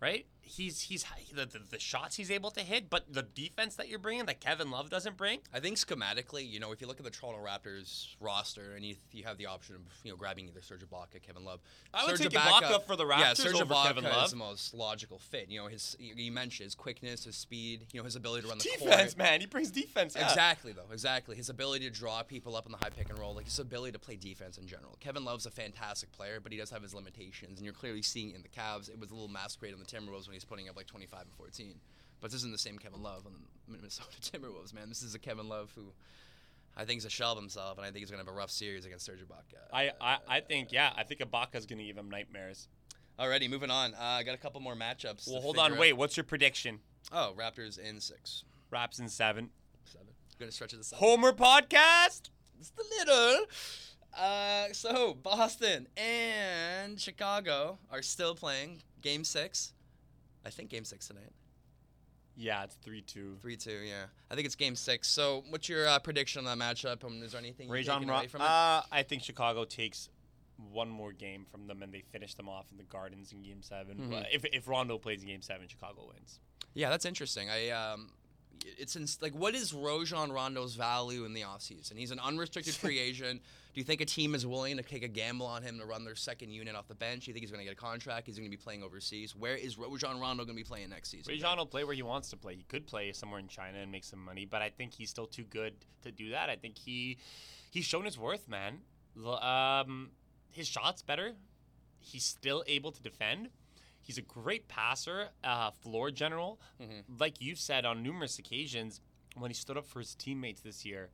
[0.01, 0.27] Right?
[0.51, 3.99] He's he's the, the, the shots he's able to hit, but the defense that you're
[3.99, 5.39] bringing that Kevin Love doesn't bring.
[5.55, 8.97] I think schematically, you know, if you look at the Toronto Raptors roster and you,
[9.13, 11.61] you have the option of you know grabbing either Serge Ibaka, Kevin Love.
[11.95, 14.31] I would Serge take Ibaka for the Raptors Yeah, Raptors Serge over Ibaka Kevin is
[14.31, 15.47] the most logical fit.
[15.49, 18.49] You know, his you you mentioned his quickness, his speed, you know, his ability to
[18.49, 19.19] run the Defense, court.
[19.19, 20.15] man, he brings defense.
[20.17, 20.27] yeah.
[20.29, 21.37] Exactly though, exactly.
[21.37, 23.93] His ability to draw people up in the high pick and roll, like his ability
[23.93, 24.97] to play defense in general.
[25.01, 28.31] Kevin Love's a fantastic player, but he does have his limitations, and you're clearly seeing
[28.31, 28.89] it in the Cavs.
[28.89, 31.33] It was a little masquerade on the Timberwolves when he's putting up like 25 and
[31.35, 31.75] 14.
[32.21, 34.89] But this isn't the same Kevin Love on the Minnesota Timberwolves, man.
[34.89, 35.93] This is a Kevin Love who
[36.77, 38.51] I think is a shell of himself, and I think he's gonna have a rough
[38.51, 39.59] series against Serge Ibaka.
[39.73, 42.69] I, I I think yeah, I think Ibaka's gonna give him nightmares.
[43.19, 43.93] Alrighty, moving on.
[43.95, 45.31] Uh, I got a couple more matchups.
[45.31, 45.79] Well, hold on, out.
[45.79, 45.93] wait.
[45.95, 46.79] What's your prediction?
[47.13, 49.51] Oh, Raptors in six, Raps in seven.
[49.85, 50.09] seven.
[50.39, 51.05] Gonna stretch it to seven.
[51.05, 52.31] Homer podcast.
[52.59, 53.47] Just a little.
[54.17, 59.73] Uh, so Boston and Chicago are still playing Game Six.
[60.45, 61.33] I think Game Six tonight.
[62.37, 63.37] Yeah, it's three two.
[63.43, 63.71] Three two.
[63.87, 65.09] Yeah, I think it's Game Six.
[65.09, 67.05] So, what's your uh, prediction on that matchup?
[67.05, 68.45] Um, is there anything you're Rajon taking Ro- away from it?
[68.45, 70.09] uh, I think Chicago takes
[70.73, 73.63] one more game from them and they finish them off in the Gardens in Game
[73.63, 74.11] 7 Mm-hmm.
[74.11, 76.39] But if if Rondo plays in Game Seven, Chicago wins.
[76.75, 77.49] yeah, that's interesting.
[77.51, 78.11] I um,
[78.79, 81.97] it's in, like what is Rajon Rondo's value in the offseason?
[81.97, 83.43] He's an unrestricted free agent.
[83.73, 86.05] Do you think a team is willing to take a gamble on him to run
[86.05, 87.25] their second unit off the bench?
[87.25, 88.27] Do you think he's going to get a contract?
[88.27, 89.37] He's going to be playing overseas.
[89.37, 91.33] Where is Rajon Rondo going to be playing next season?
[91.33, 92.57] Rajon will play where he wants to play.
[92.57, 95.27] He could play somewhere in China and make some money, but I think he's still
[95.27, 96.51] too good to do that.
[96.51, 97.19] I think he
[97.71, 98.79] he's shown his worth, man.
[99.25, 100.11] Um,
[100.51, 101.33] his shot's better.
[102.01, 103.51] He's still able to defend.
[104.03, 106.59] He's a great passer, uh, floor general.
[107.21, 109.01] Like you've said on numerous occasions,
[109.37, 111.11] when he stood up for his teammates this year,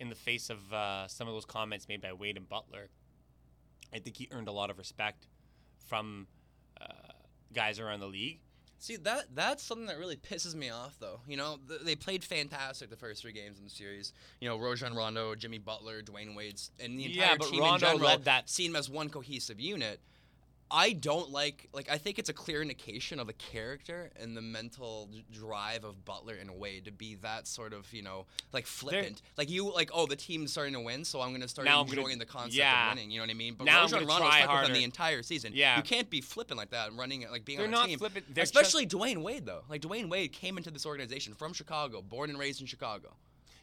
[0.00, 2.88] in the face of uh, some of those comments made by Wade and Butler,
[3.92, 5.26] I think he earned a lot of respect
[5.86, 6.26] from
[6.80, 6.84] uh,
[7.52, 8.40] guys around the league.
[8.80, 11.18] See that that's something that really pisses me off, though.
[11.26, 14.12] You know, th- they played fantastic the first three games in the series.
[14.40, 17.74] You know, Rajon Rondo, Jimmy Butler, Dwyane Wade, and the entire Yeah, but team Rondo
[17.74, 20.00] in general led that- seen as one cohesive unit.
[20.70, 24.42] I don't like like I think it's a clear indication of the character and the
[24.42, 28.66] mental drive of Butler in a way to be that sort of you know like
[28.66, 29.22] flippant.
[29.36, 32.04] Like you like oh the team's starting to win so I'm gonna start Now enjoying
[32.06, 32.90] gonna- the concept yeah.
[32.90, 33.54] of winning you know what I mean?
[33.54, 35.52] But Now Rajon try stuck with them the entire season.
[35.54, 35.76] Yeah.
[35.78, 37.86] you can't be flipping like that and running it like being They're on a not
[37.86, 37.98] team.
[37.98, 39.62] flippant, they're just- especially Dwyane Wade though.
[39.68, 43.14] Like Dwyane Wade came into this organization from Chicago born and raised in Chicago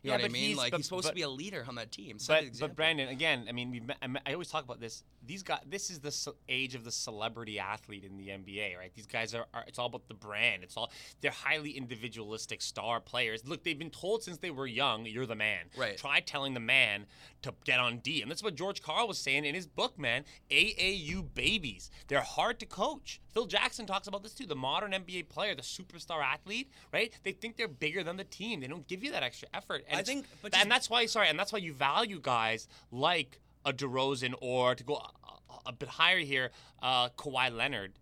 [0.06, 1.22] you Yeah, know what I but mean he's- like but- he's supposed but- to be
[1.24, 4.34] a leader on that team set but but Brandon, again, I mean, we've, met- I
[4.34, 5.04] always talk about this.
[5.26, 6.14] These guys, this is the
[6.48, 8.94] age of the celebrity athlete in the NBA, right?
[8.94, 10.64] These guys are, are, it's all about the brand.
[10.64, 10.92] It's all
[11.22, 13.44] they're highly individualistic star players.
[13.48, 15.66] Look, they've been told since they were young, you're the man.
[15.76, 15.98] Right.
[15.98, 17.08] Try telling the man
[17.42, 20.24] to get on D, and that's what George Karl was saying in his book, man.
[20.52, 23.20] AAU babies, they're hard to coach.
[23.34, 24.46] Phil Jackson talks about this too.
[24.46, 27.12] The modern NBA player, the superstar athlete, right?
[27.24, 28.62] They think they're bigger than the team.
[28.62, 29.84] They don't give you that extra effort.
[29.90, 32.68] And I think- but and just- that's why, sorry, and that's why you value guys
[32.92, 37.94] like a DeRozan or to go a, a- bit higher here, uh, Kawhi Leonard,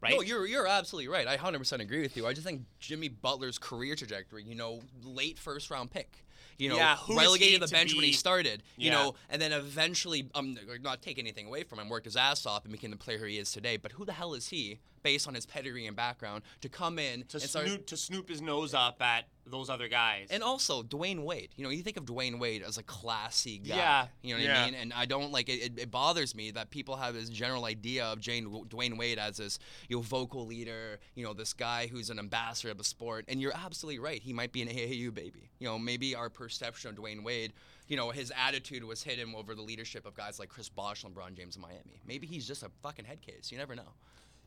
[0.00, 0.12] right?
[0.14, 1.26] No, you're you're absolutely right.
[1.26, 2.26] I 100% agree with you.
[2.26, 6.24] I just think Jimmy Butler's career trajectory, you know, late first round pick.
[6.56, 8.62] You know, Yeah, relegated to the bench when he be- started.
[8.76, 8.92] You Yeah.
[9.02, 12.62] know, and then eventually, um, not take anything away from him, worked his ass off
[12.64, 13.76] and became the player he is today.
[13.76, 17.22] But who the hell is he, based on his pedigree and background, to come in
[17.28, 17.66] to and start?
[17.66, 20.28] snoop to snoop his nose up at those other guys.
[20.30, 21.50] And also Dwyane Wade.
[21.56, 23.76] You know, you think of Dwyane Wade as a classy guy.
[23.76, 24.62] Yeah, You know what yeah.
[24.62, 24.74] I mean?
[24.74, 25.78] And I don't like it, it.
[25.78, 29.58] It bothers me that people have this general idea of Jane, Dwyane Wade as this
[29.88, 30.98] you know vocal leader.
[31.14, 33.26] You know, this guy who's an ambassador of the sport.
[33.28, 34.20] And you're absolutely right.
[34.20, 35.50] He might be an AAU baby.
[35.58, 37.52] You know, maybe our perception of Dwyane Wade.
[37.86, 41.34] You know, his attitude was hidden over the leadership of guys like Chris Bosh, LeBron
[41.34, 42.00] James in Miami.
[42.06, 43.52] Maybe he's just a fucking head case.
[43.52, 43.92] You never know.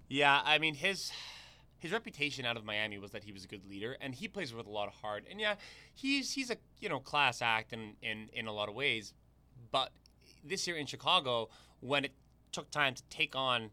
[0.08, 1.12] Yeah, I mean his
[1.80, 4.54] his reputation out of Miami was that he was a good leader, and he plays
[4.54, 5.26] with a lot of heart.
[5.30, 5.56] And yeah,
[5.94, 9.14] he's he's a you know class act in in in a lot of ways,
[9.72, 9.92] but
[10.44, 12.12] this year in Chicago, when it
[12.52, 13.70] took time to take on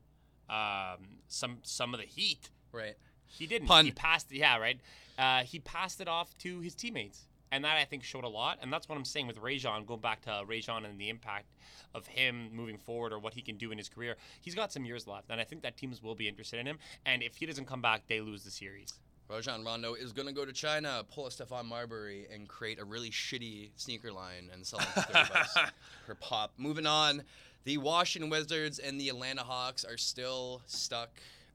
[0.51, 2.95] um, some some of the heat, Right.
[3.27, 3.69] He didn't.
[3.69, 3.85] Pun.
[3.85, 4.33] He passed.
[4.33, 4.81] Yeah, right.
[5.17, 8.59] Uh, he passed it off to his teammates, and that I think showed a lot.
[8.63, 9.85] And that's what I'm saying with Rajon.
[9.85, 11.47] Going back to Rajon and the impact
[11.95, 14.17] of him moving forward, or what he can do in his career.
[14.41, 16.79] He's got some years left, and I think that teams will be interested in him.
[17.07, 18.95] And if he doesn't come back, they lose the series.
[19.29, 22.85] Rajon Rondo is going to go to China, pull a Stephon Marbury, and create a
[22.85, 25.57] really shitty sneaker line and sell them for 30 bucks
[26.07, 26.53] per pop.
[26.59, 27.23] Moving on,
[27.65, 31.11] the Washington Wizards and the Atlanta Hawks are still stuck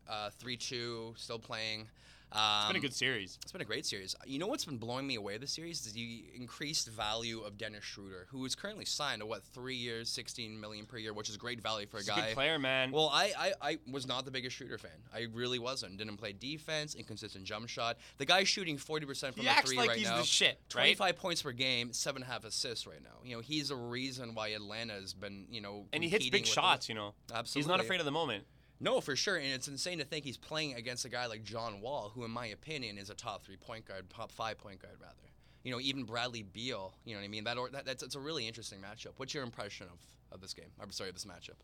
[0.10, 1.88] uh, 3 2, still playing.
[2.32, 3.40] Um, It's been a good series.
[3.42, 4.16] It's been a great series.
[4.26, 7.84] You know what's been blowing me away this series is the increased value of Dennis
[7.84, 11.38] Schroeder, who is currently signed to what three years, sixteen million per year, which is
[11.38, 12.28] great value for a He's a guy.
[12.28, 12.92] good player, man.
[12.92, 14.92] Well, I, I, I was not the biggest Schroeder fan.
[15.14, 15.98] I really wasn't.
[15.98, 17.98] Didn't play defense, inconsistent jump shot.
[18.20, 20.18] The guy's shooting forty percent from He the acts three like right he's now.
[20.18, 20.70] the shit, right?
[20.70, 23.18] Twenty-five points per game, seven and a half assists right now.
[23.24, 26.46] You know, he's a reason why Atlanta has been, you know, and he hits big
[26.46, 26.90] shots, us.
[26.90, 27.14] you know.
[27.34, 27.62] absolutely.
[27.62, 28.44] He's not afraid of the moment.
[28.80, 31.82] No, for sure, and it's insane to think he's playing against a guy like John
[31.82, 34.96] Wall, who, in my opinion, is a top three point guard, top five point guard
[35.02, 35.16] rather.
[35.64, 36.94] You know, even Bradley Beal.
[37.04, 37.44] You know what I mean?
[37.44, 39.14] That, or, that that's it's a really interesting matchup.
[39.18, 40.00] What's your impression of,
[40.32, 40.70] of this game?
[40.82, 41.58] I'm sorry, this matchup.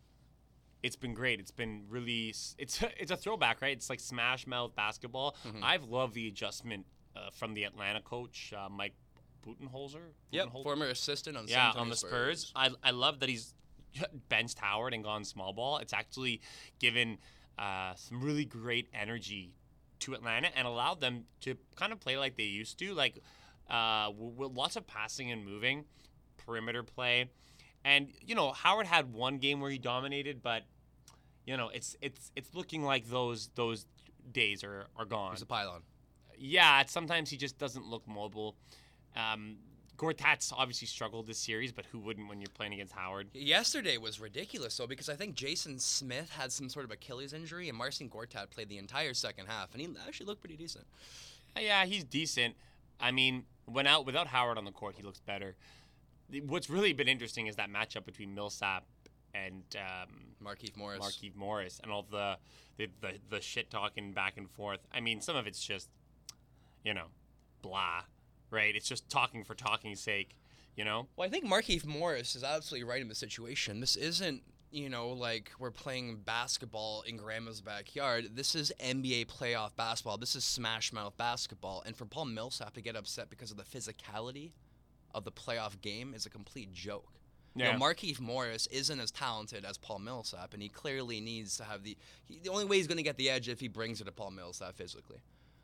[0.82, 1.40] It's been great.
[1.40, 2.34] It's been really.
[2.58, 3.74] It's it's a throwback, right?
[3.74, 5.36] It's like smash mouth basketball.
[5.46, 5.64] Mm-hmm.
[5.64, 6.84] I've loved the adjustment
[7.16, 8.94] uh, from the Atlanta coach, uh, Mike
[9.46, 10.12] Budenholzer.
[10.32, 12.52] Yep, former assistant on yeah, on the Spurs.
[12.54, 13.54] I, I love that he's
[14.28, 15.78] benched Howard and gone small ball.
[15.78, 16.40] It's actually
[16.78, 17.18] given
[17.58, 19.54] uh, some really great energy
[20.00, 23.22] to Atlanta and allowed them to kind of play like they used to, like
[23.70, 25.84] uh, with lots of passing and moving,
[26.44, 27.30] perimeter play.
[27.84, 30.64] And you know, Howard had one game where he dominated, but
[31.46, 33.86] you know, it's it's it's looking like those those
[34.32, 35.82] days are are gone He's a pylon.
[36.36, 38.56] yeah, it's- sometimes he just doesn't look mobile.
[39.14, 39.56] Um,
[39.96, 43.28] Gortat's obviously struggled this series, but who wouldn't when you're playing against Howard?
[43.32, 47.68] Yesterday was ridiculous though because I think Jason Smith had some sort of Achilles injury
[47.68, 50.84] and Marcin Gortat played the entire second half and he actually looked pretty decent.
[51.56, 52.54] Uh, Yeah, he's decent.
[53.00, 55.54] I mean, when out without Howard on the court, he looks better.
[56.46, 58.84] What's really been interesting is that matchup between Millsap
[59.34, 60.08] and um,
[60.44, 61.00] Markieff Morris.
[61.00, 62.36] Markieff Morris and all the
[62.76, 64.80] the, the the shit talking back and forth.
[64.92, 65.88] I mean, some of it's just,
[66.84, 67.06] you know,
[67.62, 68.02] blah,
[68.50, 68.74] right?
[68.74, 70.36] It's just talking for talking's sake,
[70.76, 71.08] you know.
[71.16, 73.80] Well, I think Markieff Morris is absolutely right in the situation.
[73.80, 78.30] This isn't, you know, like we're playing basketball in grandma's backyard.
[78.34, 80.18] This is NBA playoff basketball.
[80.18, 81.82] This is smash mouth basketball.
[81.86, 84.52] And for Paul Millsap to get upset because of the physicality
[85.14, 87.12] of the playoff game is a complete joke.
[87.54, 87.76] You Yeah.
[87.76, 91.84] know, Markieff Morris isn't as talented as Paul Millsap, and he clearly needs to have
[91.84, 91.96] the.
[92.26, 94.12] He, the only way he's going to get the edge if he brings it to
[94.12, 95.20] Paul Millsap physically.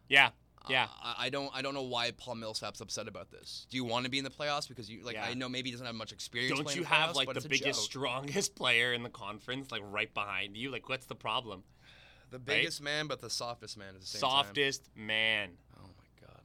[0.09, 0.31] Yeah,
[0.69, 0.89] yeah.
[1.03, 3.67] I, I don't I don't know why Paul Millsap's upset about this.
[3.71, 5.27] Do you want to be in the playoffs because you like Yeah.
[5.29, 6.59] I know maybe he doesn't have much experience.
[6.59, 10.57] Don't you have playoffs, like the biggest, strongest player in the conference, like right behind
[10.57, 10.71] you?
[10.71, 11.63] Like, what's the problem?
[12.31, 15.51] the biggest man but the softest man at the same Softest man.
[15.77, 16.41] Oh my god,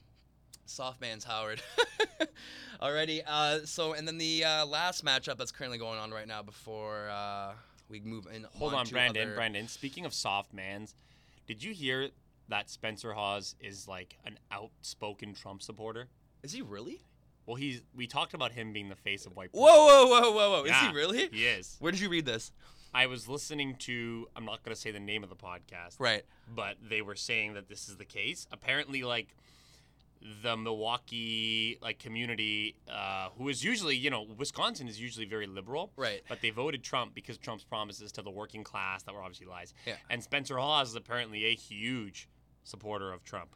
[0.66, 1.62] soft man's Howard.
[2.82, 6.44] Alrighty, uh, so and then the uh, last matchup that's currently going on right now
[6.44, 7.54] before uh,
[7.90, 8.46] we move in.
[8.56, 9.28] Hold on, to Brandon.
[9.30, 9.68] other- Brandon.
[9.68, 10.94] Speaking of soft mans,
[11.48, 12.10] did you hear
[12.50, 16.08] that Spencer Hawes is like an outspoken Trump supporter?
[16.44, 17.02] Is he really?
[17.46, 17.82] Well, he's.
[17.96, 19.50] We talked about him being the face of white.
[19.54, 20.64] Whoa, whoa, whoa, whoa, whoa!
[20.66, 21.28] Is he really?
[21.32, 21.78] He is.
[21.80, 22.52] Where did you read this?
[22.94, 24.28] I was listening to.
[24.36, 25.96] I'm not going to say the name of the podcast.
[26.00, 26.24] Right.
[26.54, 28.48] but they were saying that this is the case.
[28.52, 29.36] Apparently, like
[30.42, 35.92] the Milwaukee like community, uh, who is usually, you know, Wisconsin is usually very liberal,
[35.96, 36.22] Right.
[36.28, 39.74] But they voted Trump because Trump's promises to the working class that were obviously lies.
[39.86, 39.94] Yeah.
[40.10, 42.28] And Spencer Hawes is apparently a huge
[42.68, 43.56] supporter of Trump,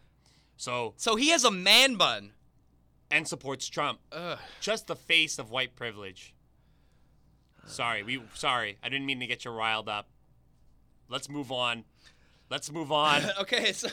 [0.58, 2.34] so So he has a man bun.
[3.12, 4.00] and supports Trump.
[4.12, 4.40] Ugh.
[4.62, 6.34] Just the face of white privilege.
[7.66, 8.78] Sorry, we sorry.
[8.82, 10.08] I didn't mean to get you riled up.
[11.10, 11.84] Let's move on.
[12.50, 13.22] Let's move on.
[13.42, 13.90] okay, so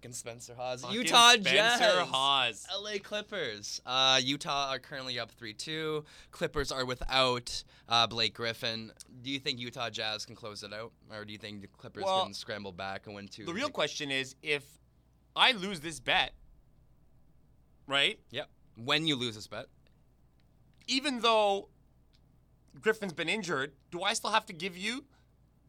[0.00, 2.66] fucking Spencer Hawes, Fucking Utah Spencer Jazz, Hawes.
[2.74, 3.80] LA Clippers.
[3.84, 6.04] Uh, Utah are currently up three-two.
[6.30, 8.92] Clippers are without uh, Blake Griffin.
[9.22, 12.04] Do you think Utah Jazz can close it out, or do you think the Clippers
[12.04, 13.44] Well, can scramble back and win two?
[13.44, 14.64] The real question is if
[15.36, 16.32] I lose this bet,
[17.86, 18.18] right?
[18.30, 18.48] Yep.
[18.76, 19.66] When you lose this bet,
[20.86, 21.68] Even though
[22.80, 25.04] Griffin's been injured, do I still have to give you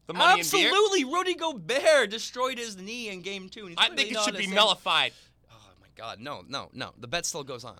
[0.07, 1.03] the money absolutely.
[1.05, 3.67] Rudy Gobert destroyed his knee in Game Two.
[3.67, 5.13] And I think it should be nullified.
[5.51, 6.91] Oh my God, no, no, no.
[6.99, 7.79] The bet still goes on.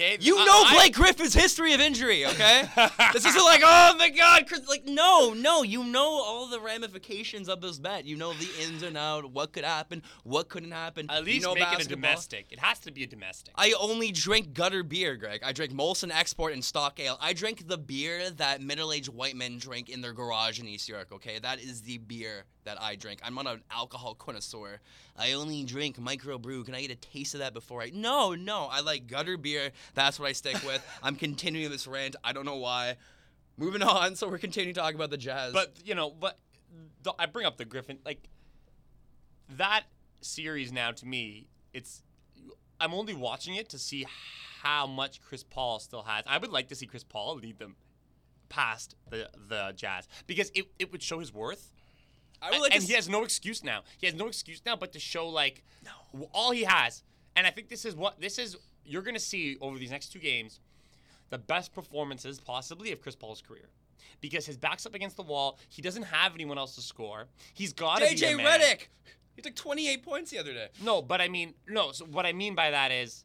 [0.00, 2.62] Okay, You I- know I- Blake Griffin's history of injury, okay?
[3.12, 4.66] this isn't like, oh my God, Chris.
[4.68, 5.64] Like, no, no.
[5.64, 8.04] You know all the ramifications of this bet.
[8.04, 11.10] You know the ins and out, what could happen, what couldn't happen.
[11.10, 12.46] At you least know make it a domestic.
[12.50, 13.54] It has to be a domestic.
[13.56, 15.40] I only drink gutter beer, Greg.
[15.44, 17.18] I drink Molson Export and Stock Ale.
[17.20, 21.08] I drink the beer that middle-aged white men drink in their garage in East York.
[21.12, 23.20] Okay, that is the beer that I drink.
[23.24, 24.78] I'm not an alcohol connoisseur.
[25.16, 26.66] I only drink microbrew.
[26.66, 27.90] Can I get a taste of that before I?
[27.94, 28.68] No, no.
[28.70, 29.70] I like gutter beer.
[29.94, 30.86] That's what I stick with.
[31.02, 32.14] I'm continuing this rant.
[32.22, 32.96] I don't know why.
[33.56, 34.14] Moving on.
[34.18, 35.52] So we're continuing to talk about the Jazz.
[35.52, 36.38] But you know, but
[37.02, 38.28] the, I bring up the Griffin like
[39.56, 39.84] that
[40.20, 41.46] series now to me.
[41.72, 42.02] It's
[42.80, 44.04] I'm only watching it to see
[44.62, 46.24] how much Chris Paul still has.
[46.26, 47.76] I would like to see Chris Paul lead them
[48.48, 51.72] past the the Jazz because it, it would show his worth.
[52.42, 53.82] I would like and to he s- has no excuse now.
[53.98, 55.62] He has no excuse now but to show like
[56.12, 57.02] w- all he has.
[57.36, 58.56] And I think this is what this is.
[58.84, 60.60] You're gonna see over these next two games
[61.30, 63.68] the best performances possibly of Chris Paul's career.
[64.20, 65.58] Because his back's up against the wall.
[65.68, 67.26] He doesn't have anyone else to score.
[67.54, 68.38] He's got to be JJ.
[68.44, 68.88] Redick.
[69.36, 70.68] He took 28 points the other day.
[70.82, 71.92] No, but I mean, no.
[71.92, 73.24] So what I mean by that is,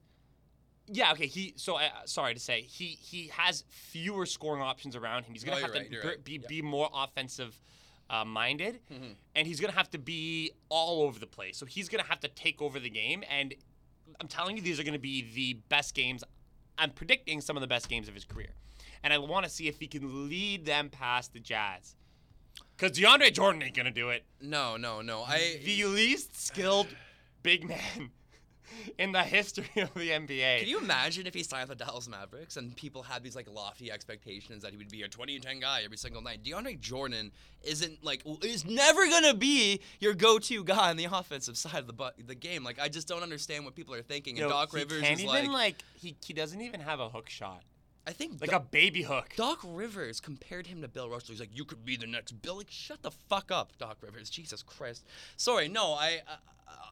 [0.88, 1.26] yeah, okay.
[1.26, 5.34] He so uh, sorry to say he he has fewer scoring options around him.
[5.34, 6.24] He's gonna No, have to right, you're right.
[6.24, 7.59] be be more offensive.
[8.14, 9.14] Uh, minded, Mm-hmm.
[9.36, 11.57] and he's gonna have to be all over the place.
[11.57, 13.24] So he's gonna have to take over the game.
[13.28, 13.55] And
[14.22, 16.24] I'm telling you, these are gonna be the best games.
[16.78, 18.51] I'm predicting some of the best games of his career,
[19.03, 21.95] and I want to see if he can lead them past the Jazz.
[22.78, 25.24] Because DeAndre Jordan ain't gonna do it No, no, no.
[25.24, 26.88] I the least skilled
[27.41, 28.11] big man
[28.97, 30.59] in the history of the NBA.
[30.59, 33.49] Can you imagine if he signed with the Dallas Mavericks and people had these like
[33.49, 36.43] lofty expectations that he would be a 20 and 10 guy every single night?
[36.43, 37.32] DeAndre Jordan
[37.64, 41.93] isn't like is never gonna be your go-to guy on the offensive side of the
[41.93, 42.64] bu- the game.
[42.64, 44.38] Like I just don't understand what people are thinking.
[44.38, 47.09] Yo, and Doc Rivers can't is even like, like, he, he doesn't even have a
[47.09, 47.61] hook shot,
[48.05, 49.34] I think like Do- a baby hook.
[49.36, 51.32] Doc Rivers compared him to Bill Russell.
[51.34, 52.57] He's like, you could be the next Bill.
[52.57, 54.30] Like, shut the fuck up, Doc Rivers.
[54.30, 55.05] Jesus Christ.
[55.38, 56.36] Sorry, no, I, uh,
[56.68, 56.89] I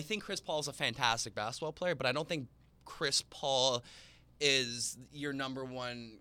[0.00, 2.48] think Chris Paul is a fantastic basketball player, but I don't think
[2.84, 3.82] Chris Paul
[4.40, 6.18] is your number one.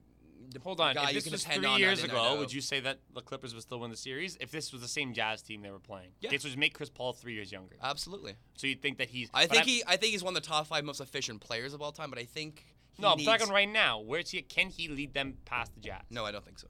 [0.63, 3.21] Hold on, guy if you this was three years ago, would you say that the
[3.21, 4.37] Clippers would still win the series?
[4.39, 6.29] If this was the same Jazz team they were playing, Yeah.
[6.29, 7.75] this would make Chris Paul three years younger.
[7.83, 8.35] Absolutely.
[8.55, 9.29] So you think that he's?
[9.33, 9.83] I think I'm- he.
[9.85, 12.09] I think he's one of the top five most efficient players of all time.
[12.09, 12.65] But I think.
[12.99, 13.99] No, I'm talking right now.
[13.99, 14.41] Where's he?
[14.41, 16.01] Can he lead them past the Jazz?
[16.09, 16.67] No, I don't think so.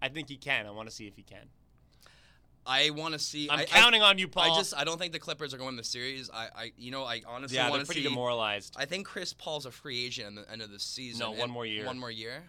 [0.00, 0.66] I think he can.
[0.66, 1.48] I want to see if he can.
[2.66, 3.48] I want to see.
[3.50, 4.52] I'm I- I- counting on you, Paul.
[4.52, 4.74] I just.
[4.76, 6.30] I don't think the Clippers are going to the series.
[6.32, 6.48] I.
[6.54, 6.72] I.
[6.76, 7.04] You know.
[7.04, 8.08] I honestly yeah, they're pretty see.
[8.08, 8.76] demoralized.
[8.78, 11.20] I think Chris Paul's a free agent at the end of the season.
[11.20, 11.86] No, one more year.
[11.86, 12.44] One more year.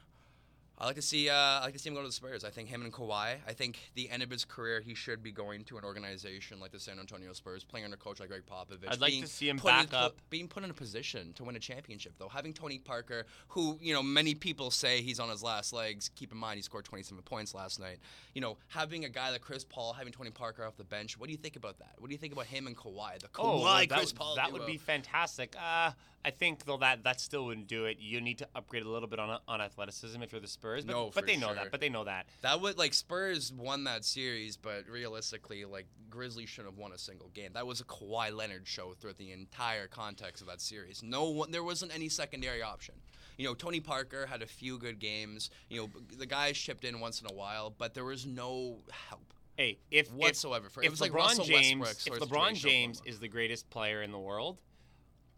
[0.76, 1.30] I like to see.
[1.30, 2.44] Uh, I like to see him go to the Spurs.
[2.44, 3.36] I think him and Kawhi.
[3.48, 6.72] I think the end of his career, he should be going to an organization like
[6.72, 8.90] the San Antonio Spurs, playing under a coach like Gregg Popovich.
[8.90, 10.18] I'd like being to see him put in back up.
[10.32, 12.28] being put in a position to win a championship, though.
[12.28, 16.10] Having Tony Parker, who you know many people say he's on his last legs.
[16.16, 18.00] Keep in mind he scored 27 points last night.
[18.34, 21.20] You know, having a guy like Chris Paul, having Tony Parker off the bench.
[21.20, 21.92] What do you think about that?
[22.00, 23.20] What do you think about him and Kawhi?
[23.20, 24.36] The Kawhi Oh, well, that, Chris would- Paul.
[24.38, 24.58] that duo?
[24.58, 25.56] would be fantastic.
[25.62, 25.92] Uh,
[26.26, 27.98] I think though that that still wouldn't do it.
[28.00, 30.86] You need to upgrade a little bit on on athleticism if you're the Spurs.
[30.86, 31.56] But, No, but for they know sure.
[31.56, 31.72] that.
[31.72, 32.28] But they know that.
[32.42, 36.98] That would like Spurs won that series, but realistically, like Grizzlies shouldn't have won a
[36.98, 37.52] single game.
[37.54, 41.04] That was a Kawhi Leonard show throughout the entire context of that series.
[41.04, 42.96] No one, there wasn't any secondary option.
[43.38, 45.50] You know, Tony Parker had a few good games.
[45.70, 48.78] You know, the guys chipped in once in a while, but there was no
[49.10, 49.34] help.
[49.58, 50.70] Hey, if if- Whatsoever.
[50.70, 53.70] For- it if was like LeBron Russell James, Westbrook if LeBron James is the greatest
[53.70, 54.60] player in the world,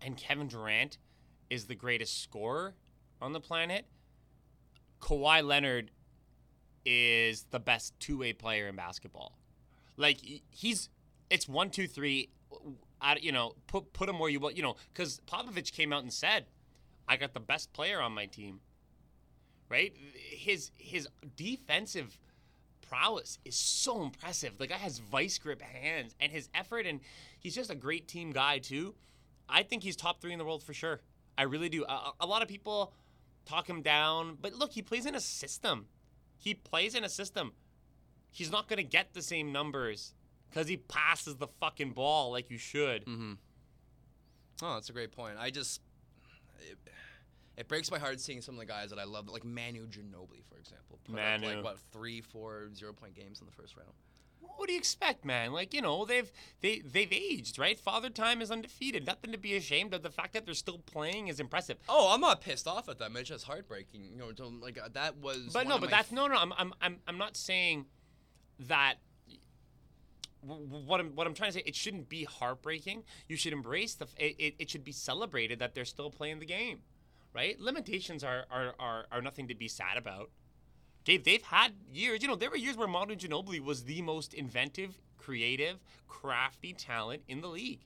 [0.06, 1.00] and Kevin Durant
[1.50, 2.76] is the greatest scorer
[3.22, 3.86] on the planet,
[5.02, 5.92] Kawhi Leonard
[6.86, 9.38] is the best two-way player in basketball.
[9.98, 10.20] Like
[10.52, 10.90] he's,
[11.30, 12.30] it's one, two, three.
[12.52, 12.58] Uh,
[13.02, 14.56] I, you know, put put him where you want.
[14.56, 16.46] You know, because Popovich came out and said,
[17.08, 18.62] "I got the best player on my team."
[19.70, 19.94] Right?
[20.16, 22.18] His his defensive
[22.88, 24.58] prowess is so impressive.
[24.58, 27.00] The guy has vice grip hands, and his effort, and
[27.40, 28.96] he's just a great team guy too.
[29.50, 31.02] I think he's top three in the world for sure.
[31.38, 31.84] I really do.
[31.86, 32.94] A, a lot of people
[33.46, 35.88] talk him down, but look, he plays in a system.
[36.38, 37.54] He plays in a system.
[38.32, 40.14] He's not going to get the same numbers
[40.50, 43.06] because he passes the fucking ball like you should.
[43.06, 43.34] Mm-hmm.
[44.62, 45.36] Oh, that's a great point.
[45.40, 45.82] I just.
[46.60, 46.78] It,
[47.58, 50.44] it breaks my heart seeing some of the guys that I love, like Manu Ginobili,
[50.50, 51.00] for example.
[51.06, 53.92] Put up like what three, four, zero point games in the first round.
[54.58, 55.52] What do you expect, man?
[55.52, 56.32] Like you know, they've
[56.62, 57.80] they they've aged, right?
[57.80, 59.06] Father Time is undefeated.
[59.06, 60.04] Nothing to be ashamed of.
[60.04, 61.78] The fact that they're still playing is impressive.
[61.90, 63.16] Oh, I'm not pissed off at them.
[63.18, 64.04] It's just heartbreaking.
[64.12, 65.50] You know, like uh, that was.
[65.54, 66.36] But no, but that's no, no.
[66.36, 67.86] I'm, I'm, I'm, I'm not saying
[68.68, 68.96] that.
[70.42, 73.04] What I'm, what I'm trying to say, it shouldn't be heartbreaking.
[73.28, 74.06] You should embrace the.
[74.18, 76.82] It, it, it should be celebrated that they're still playing the game,
[77.34, 77.60] right?
[77.60, 80.30] Limitations are, are, are, are nothing to be sad about.
[81.06, 82.22] Dave, they've had years.
[82.22, 85.78] You know, there were years where Manu Ginobili was the most inventive, creative,
[86.08, 87.80] crafty talent in the league.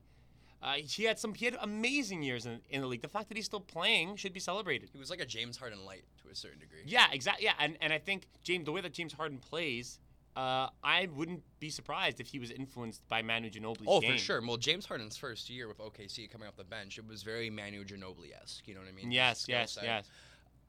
[0.61, 1.33] Uh, he had some.
[1.33, 3.01] He had amazing years in, in the league.
[3.01, 4.89] The fact that he's still playing should be celebrated.
[4.91, 6.79] He was like a James Harden light to a certain degree.
[6.85, 7.45] Yeah, exactly.
[7.45, 9.99] Yeah, and, and I think James, the way that James Harden plays,
[10.35, 14.13] uh, I wouldn't be surprised if he was influenced by Manu Ginobili's Oh, game.
[14.13, 14.41] for sure.
[14.45, 17.85] Well, James Harden's first year with OKC coming off the bench, it was very Manu
[17.85, 18.67] Ginobili esque.
[18.67, 19.11] You know what I mean?
[19.11, 19.83] Yes, yes, set.
[19.85, 20.09] yes.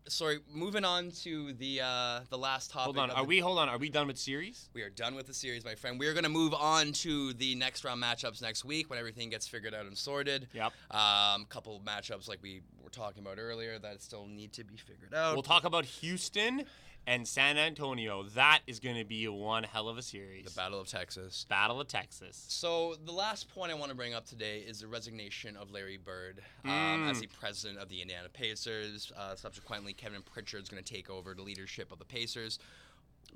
[0.09, 2.96] Sorry, moving on to the uh, the last topic.
[2.96, 3.11] Hold on.
[3.11, 3.38] Are the- we?
[3.38, 3.68] Hold on.
[3.68, 4.68] Are we done with series?
[4.74, 5.98] We are done with the series, my friend.
[5.98, 9.30] We are going to move on to the next round matchups next week when everything
[9.30, 10.48] gets figured out and sorted.
[10.53, 10.72] Yep.
[10.90, 14.76] Um, couple of matchups like we were talking about earlier that still need to be
[14.76, 15.34] figured out.
[15.34, 16.64] We'll talk about Houston
[17.07, 18.22] and San Antonio.
[18.34, 20.44] That is going to be one hell of a series.
[20.44, 21.46] The Battle of Texas.
[21.48, 22.44] Battle of Texas.
[22.48, 25.96] So the last point I want to bring up today is the resignation of Larry
[25.96, 27.11] Bird um, Mm.
[27.11, 29.12] as the president of the Indiana Pacers.
[29.16, 32.59] Uh, subsequently, Kevin Pritchard is going to take over the leadership of the Pacers.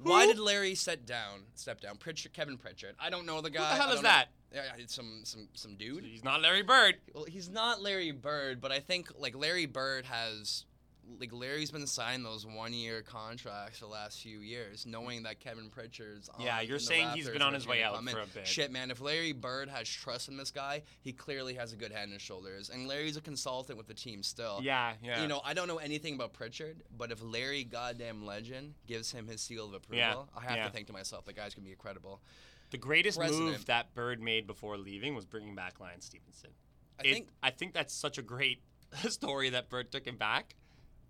[0.02, 1.42] Why did Larry step down?
[1.54, 1.96] Step down.
[1.98, 2.96] Pritchard, Kevin Pritchard.
[2.98, 3.62] I don't know the guy.
[3.72, 4.26] Who the hell is know- that?
[4.52, 6.04] Yeah, it's some some some dude.
[6.04, 6.96] He's not Larry Bird.
[7.12, 10.64] Well, he's not Larry Bird, but I think like Larry Bird has
[11.20, 16.28] like Larry's been signing those one-year contracts the last few years, knowing that Kevin Pritchard's.
[16.28, 18.46] On, Yeah, you're saying he's been on his way out for a bit.
[18.46, 21.92] Shit, man, if Larry Bird has trust in this guy, he clearly has a good
[21.92, 24.60] head his shoulders, and Larry's a consultant with the team still.
[24.62, 25.22] Yeah, yeah.
[25.22, 29.26] You know, I don't know anything about Pritchard, but if Larry goddamn Legend gives him
[29.28, 30.64] his seal of approval, Yeah, I have yeah.
[30.66, 32.20] to think to myself, the guy's gonna be incredible.
[32.70, 36.50] The greatest move that Bird made before leaving was bringing back Lance Stephenson.
[36.98, 38.62] I It- think I think that's such a great
[39.08, 40.56] story that Bird took him back.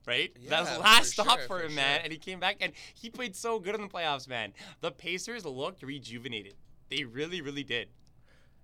[0.07, 0.32] Right?
[0.48, 1.96] that was the last for stop sure, for for him, man.
[1.96, 2.05] sure.
[2.05, 4.52] And he came back and he played so good in the playoffs, man.
[4.80, 6.55] The Pacers looked rejuvenated.
[6.90, 7.88] They really, really did.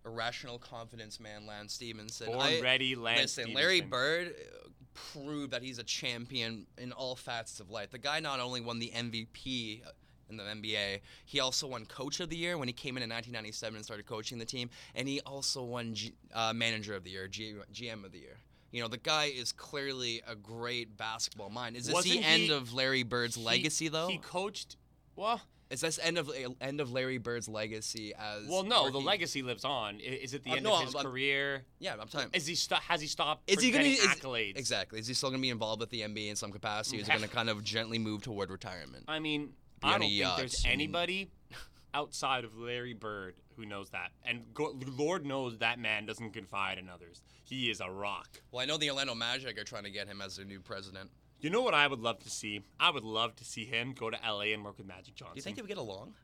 [0.04, 2.26] irrational confidence man, Lance Stephenson.
[2.26, 7.16] Born I- ready, Lance Listen, Larry Bird uh, proved that he's a champion in all
[7.16, 7.90] facets of life.
[7.90, 9.82] The guy not only won the MVP
[10.28, 13.08] in the NBA, he also won Coach of the Year when he came in in
[13.10, 17.10] 1997 and started coaching the team, and he also won G- uh, Manager of the
[17.10, 18.36] Year, G- GM of the Year.
[18.72, 21.76] You know, the guy is clearly a great basketball mind.
[21.76, 24.08] Is this Wasn't the end he- of Larry Bird's He- legacy, though?
[24.08, 24.76] He coached.
[25.16, 25.40] Well,
[25.70, 28.46] is this end of end of Larry Bird's legacy as?
[28.48, 28.90] well, no.
[28.90, 29.96] The he- legacy lives on.
[29.96, 31.64] I- Is it the Uh, end no, of his I'm- career?
[31.80, 32.30] Yeah, I'm talking.
[32.32, 33.50] Is he sto- has he stopped?
[33.50, 34.56] Is he going to be is, accolades?
[34.56, 35.00] Exactly.
[35.00, 36.98] Is he still going to be involved with the NBA in some capacity?
[37.00, 39.04] Is he going to kind of gently move toward retirement?
[39.08, 39.48] I mean,
[39.80, 41.30] Be I on don't think yacht, there's anybody
[41.92, 44.10] outside of Larry Bird who knows that.
[44.24, 47.22] And go, Lord knows that man doesn't confide in others.
[47.44, 48.40] He is a rock.
[48.50, 51.10] Well, I know the Orlando Magic are trying to get him as their new president.
[51.40, 52.62] You know what I would love to see?
[52.78, 55.34] I would love to see him go to LA and work with Magic Johnson.
[55.34, 56.14] Do you think they would get along?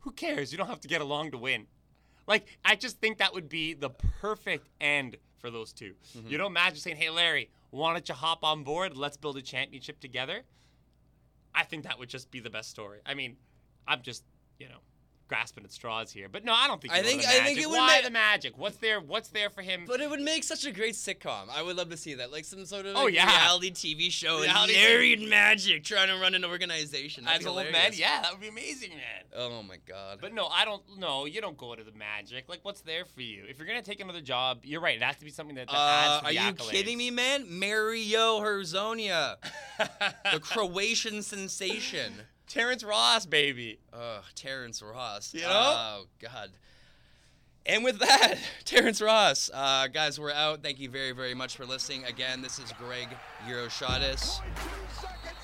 [0.00, 0.52] Who cares?
[0.52, 1.66] You don't have to get along to win.
[2.26, 6.28] Like, I just think that would be the perfect end for those 2 Mm-hmm.
[6.28, 8.96] You know, Magic saying, hey, Larry, why don't you hop on board?
[8.96, 10.42] Let's build a championship together.
[11.54, 13.00] I think that would just be the best story.
[13.04, 13.36] I mean,
[13.88, 14.22] I'm just,
[14.58, 14.78] you know,
[15.30, 16.28] grasping at straws here.
[16.28, 18.58] But no, I don't think I think- I think it would Why make- the Magic?
[18.58, 19.84] What's there what's there for him?
[19.86, 21.48] But it would make such a great sitcom.
[21.48, 23.26] I would love to see that, like some sort of Oh, like, yeah.
[23.30, 24.40] reality TV show.
[24.42, 27.24] Reality Larry Magic trying to run an organization.
[27.24, 29.22] That'd As old men, yeah, that would be amazing, man.
[29.36, 30.18] Oh my god.
[30.20, 30.82] But no, I don't.
[30.98, 32.48] No, you don't go to the Magic.
[32.48, 33.44] Like, what's there for you?
[33.48, 34.96] If you're gonna take another job, you're right.
[34.96, 36.70] It has to be something that, that Uh, are you accolades.
[36.70, 37.46] kidding me, man?
[37.48, 39.36] Mario Hezonja,
[40.32, 42.12] the Croatian sensation.
[42.50, 43.78] Terrence Ross, baby.
[43.92, 45.32] Oh, Terrence Ross.
[45.32, 45.48] You know?
[45.50, 46.50] Oh God.
[47.64, 48.34] And with that,
[48.64, 50.60] Terrence Ross, uh, guys, we're out.
[50.60, 52.04] Thank you very, very much for listening.
[52.06, 53.06] Again, this is Greg
[53.46, 54.40] Euroshotis.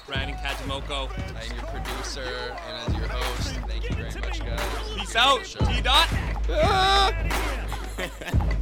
[0.09, 1.09] Brandon Kajimoko.
[1.11, 3.55] I'm your producer and as your host.
[3.69, 4.61] Thank you very much, guys.
[4.97, 5.45] Peace out.
[5.45, 6.09] T dot.
[6.51, 7.13] Ah!